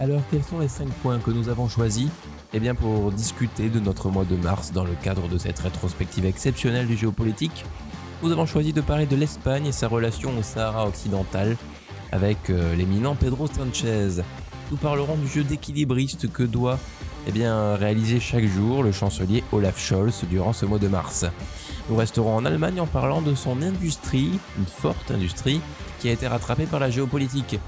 Alors 0.00 0.20
quels 0.30 0.42
sont 0.42 0.58
les 0.58 0.68
cinq 0.68 0.90
points 1.02 1.18
que 1.18 1.30
nous 1.30 1.48
avons 1.48 1.66
choisis? 1.66 2.10
Eh 2.52 2.60
bien 2.60 2.74
pour 2.74 3.10
discuter 3.10 3.70
de 3.70 3.80
notre 3.80 4.10
mois 4.10 4.24
de 4.24 4.36
mars 4.36 4.70
dans 4.70 4.84
le 4.84 4.94
cadre 5.02 5.28
de 5.28 5.38
cette 5.38 5.58
rétrospective 5.58 6.26
exceptionnelle 6.26 6.86
du 6.86 6.96
géopolitique, 6.96 7.64
nous 8.24 8.32
avons 8.32 8.46
choisi 8.46 8.72
de 8.72 8.80
parler 8.80 9.04
de 9.04 9.16
l'Espagne 9.16 9.66
et 9.66 9.72
sa 9.72 9.86
relation 9.86 10.30
au 10.38 10.42
Sahara 10.42 10.88
occidental 10.88 11.58
avec 12.10 12.48
euh, 12.48 12.74
l'éminent 12.74 13.14
Pedro 13.14 13.46
Sanchez. 13.46 14.22
Nous 14.70 14.78
parlerons 14.78 15.16
du 15.16 15.28
jeu 15.28 15.44
d'équilibriste 15.44 16.32
que 16.32 16.42
doit 16.42 16.78
eh 17.26 17.32
bien, 17.32 17.74
réaliser 17.74 18.20
chaque 18.20 18.46
jour 18.46 18.82
le 18.82 18.92
chancelier 18.92 19.44
Olaf 19.52 19.78
Scholz 19.78 20.24
durant 20.30 20.54
ce 20.54 20.64
mois 20.64 20.78
de 20.78 20.88
mars. 20.88 21.26
Nous 21.90 21.96
resterons 21.96 22.34
en 22.34 22.46
Allemagne 22.46 22.80
en 22.80 22.86
parlant 22.86 23.20
de 23.20 23.34
son 23.34 23.60
industrie, 23.60 24.30
une 24.56 24.64
forte 24.64 25.10
industrie, 25.10 25.60
qui 26.00 26.08
a 26.08 26.12
été 26.12 26.26
rattrapée 26.26 26.64
par 26.64 26.80
la 26.80 26.88
géopolitique. 26.88 27.58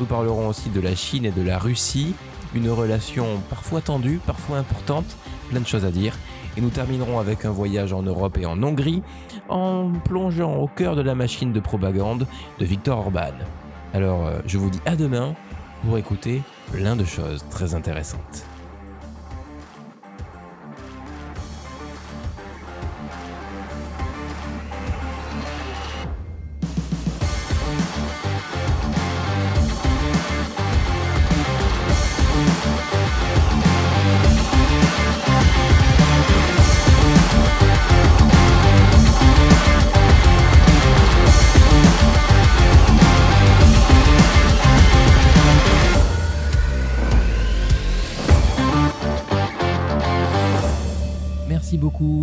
Nous 0.00 0.06
parlerons 0.06 0.48
aussi 0.48 0.70
de 0.70 0.80
la 0.80 0.96
Chine 0.96 1.24
et 1.24 1.30
de 1.30 1.42
la 1.42 1.56
Russie, 1.56 2.14
une 2.52 2.68
relation 2.68 3.40
parfois 3.48 3.80
tendue, 3.80 4.18
parfois 4.26 4.58
importante, 4.58 5.06
plein 5.50 5.60
de 5.60 5.68
choses 5.68 5.84
à 5.84 5.92
dire. 5.92 6.16
Et 6.56 6.60
nous 6.60 6.70
terminerons 6.70 7.18
avec 7.18 7.44
un 7.44 7.50
voyage 7.50 7.92
en 7.92 8.02
Europe 8.02 8.38
et 8.38 8.46
en 8.46 8.62
Hongrie 8.62 9.02
en 9.48 9.90
plongeant 10.04 10.56
au 10.56 10.66
cœur 10.66 10.96
de 10.96 11.02
la 11.02 11.14
machine 11.14 11.52
de 11.52 11.60
propagande 11.60 12.26
de 12.58 12.64
Viktor 12.64 12.98
Orban. 12.98 13.32
Alors 13.94 14.26
euh, 14.26 14.40
je 14.46 14.58
vous 14.58 14.70
dis 14.70 14.80
à 14.86 14.96
demain 14.96 15.34
pour 15.84 15.96
écouter 15.96 16.42
plein 16.72 16.96
de 16.96 17.04
choses 17.04 17.44
très 17.50 17.74
intéressantes. 17.74 18.44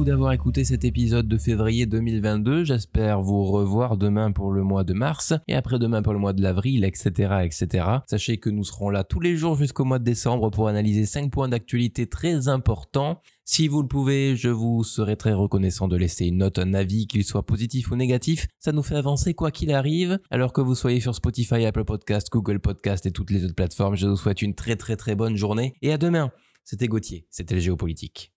D'avoir 0.08 0.32
écouté 0.32 0.64
cet 0.64 0.86
épisode 0.86 1.28
de 1.28 1.38
février 1.38 1.86
2022. 1.86 2.64
J'espère 2.64 3.22
vous 3.22 3.44
revoir 3.44 3.98
demain 3.98 4.32
pour 4.32 4.52
le 4.52 4.64
mois 4.64 4.86
de 4.86 4.94
mars 4.94 5.34
et 5.50 5.54
après-demain 5.54 6.02
pour 6.02 6.14
le 6.14 6.20
mois 6.20 6.32
de 6.32 6.42
l'avril, 6.42 6.86
etc., 6.86 7.40
etc. 7.44 7.86
Sachez 8.08 8.38
que 8.38 8.50
nous 8.50 8.64
serons 8.64 8.90
là 8.90 9.04
tous 9.04 9.20
les 9.20 9.36
jours 9.36 9.58
jusqu'au 9.58 9.84
mois 9.84 10.00
de 10.00 10.06
décembre 10.06 10.50
pour 10.50 10.70
analyser 10.70 11.06
5 11.06 11.30
points 11.30 11.50
d'actualité 11.50 12.08
très 12.08 12.48
importants. 12.48 13.22
Si 13.44 13.68
vous 13.68 13.82
le 13.82 13.90
pouvez, 13.90 14.38
je 14.38 14.48
vous 14.48 14.86
serai 14.86 15.18
très 15.18 15.34
reconnaissant 15.34 15.90
de 15.90 15.98
laisser 15.98 16.28
une 16.28 16.38
note, 16.38 16.58
un 16.58 16.74
avis, 16.74 17.08
qu'il 17.08 17.26
soit 17.26 17.46
positif 17.46 17.92
ou 17.92 17.98
négatif. 17.98 18.48
Ça 18.60 18.72
nous 18.72 18.84
fait 18.84 18.96
avancer 18.96 19.34
quoi 19.34 19.52
qu'il 19.52 19.74
arrive. 19.74 20.20
Alors 20.32 20.54
que 20.54 20.62
vous 20.62 20.76
soyez 20.76 21.02
sur 21.02 21.16
Spotify, 21.16 21.66
Apple 21.66 21.84
Podcast, 21.84 22.30
Google 22.32 22.60
Podcast 22.60 23.06
et 23.06 23.12
toutes 23.12 23.32
les 23.32 23.44
autres 23.44 23.56
plateformes, 23.56 23.98
je 23.98 24.08
vous 24.08 24.16
souhaite 24.16 24.42
une 24.42 24.56
très 24.56 24.78
très 24.78 24.96
très 24.96 25.16
bonne 25.16 25.36
journée 25.36 25.74
et 25.82 25.92
à 25.92 25.98
demain. 25.98 26.32
C'était 26.64 26.88
Gauthier, 26.88 27.28
c'était 27.30 27.56
le 27.56 27.62
géopolitique. 27.62 28.37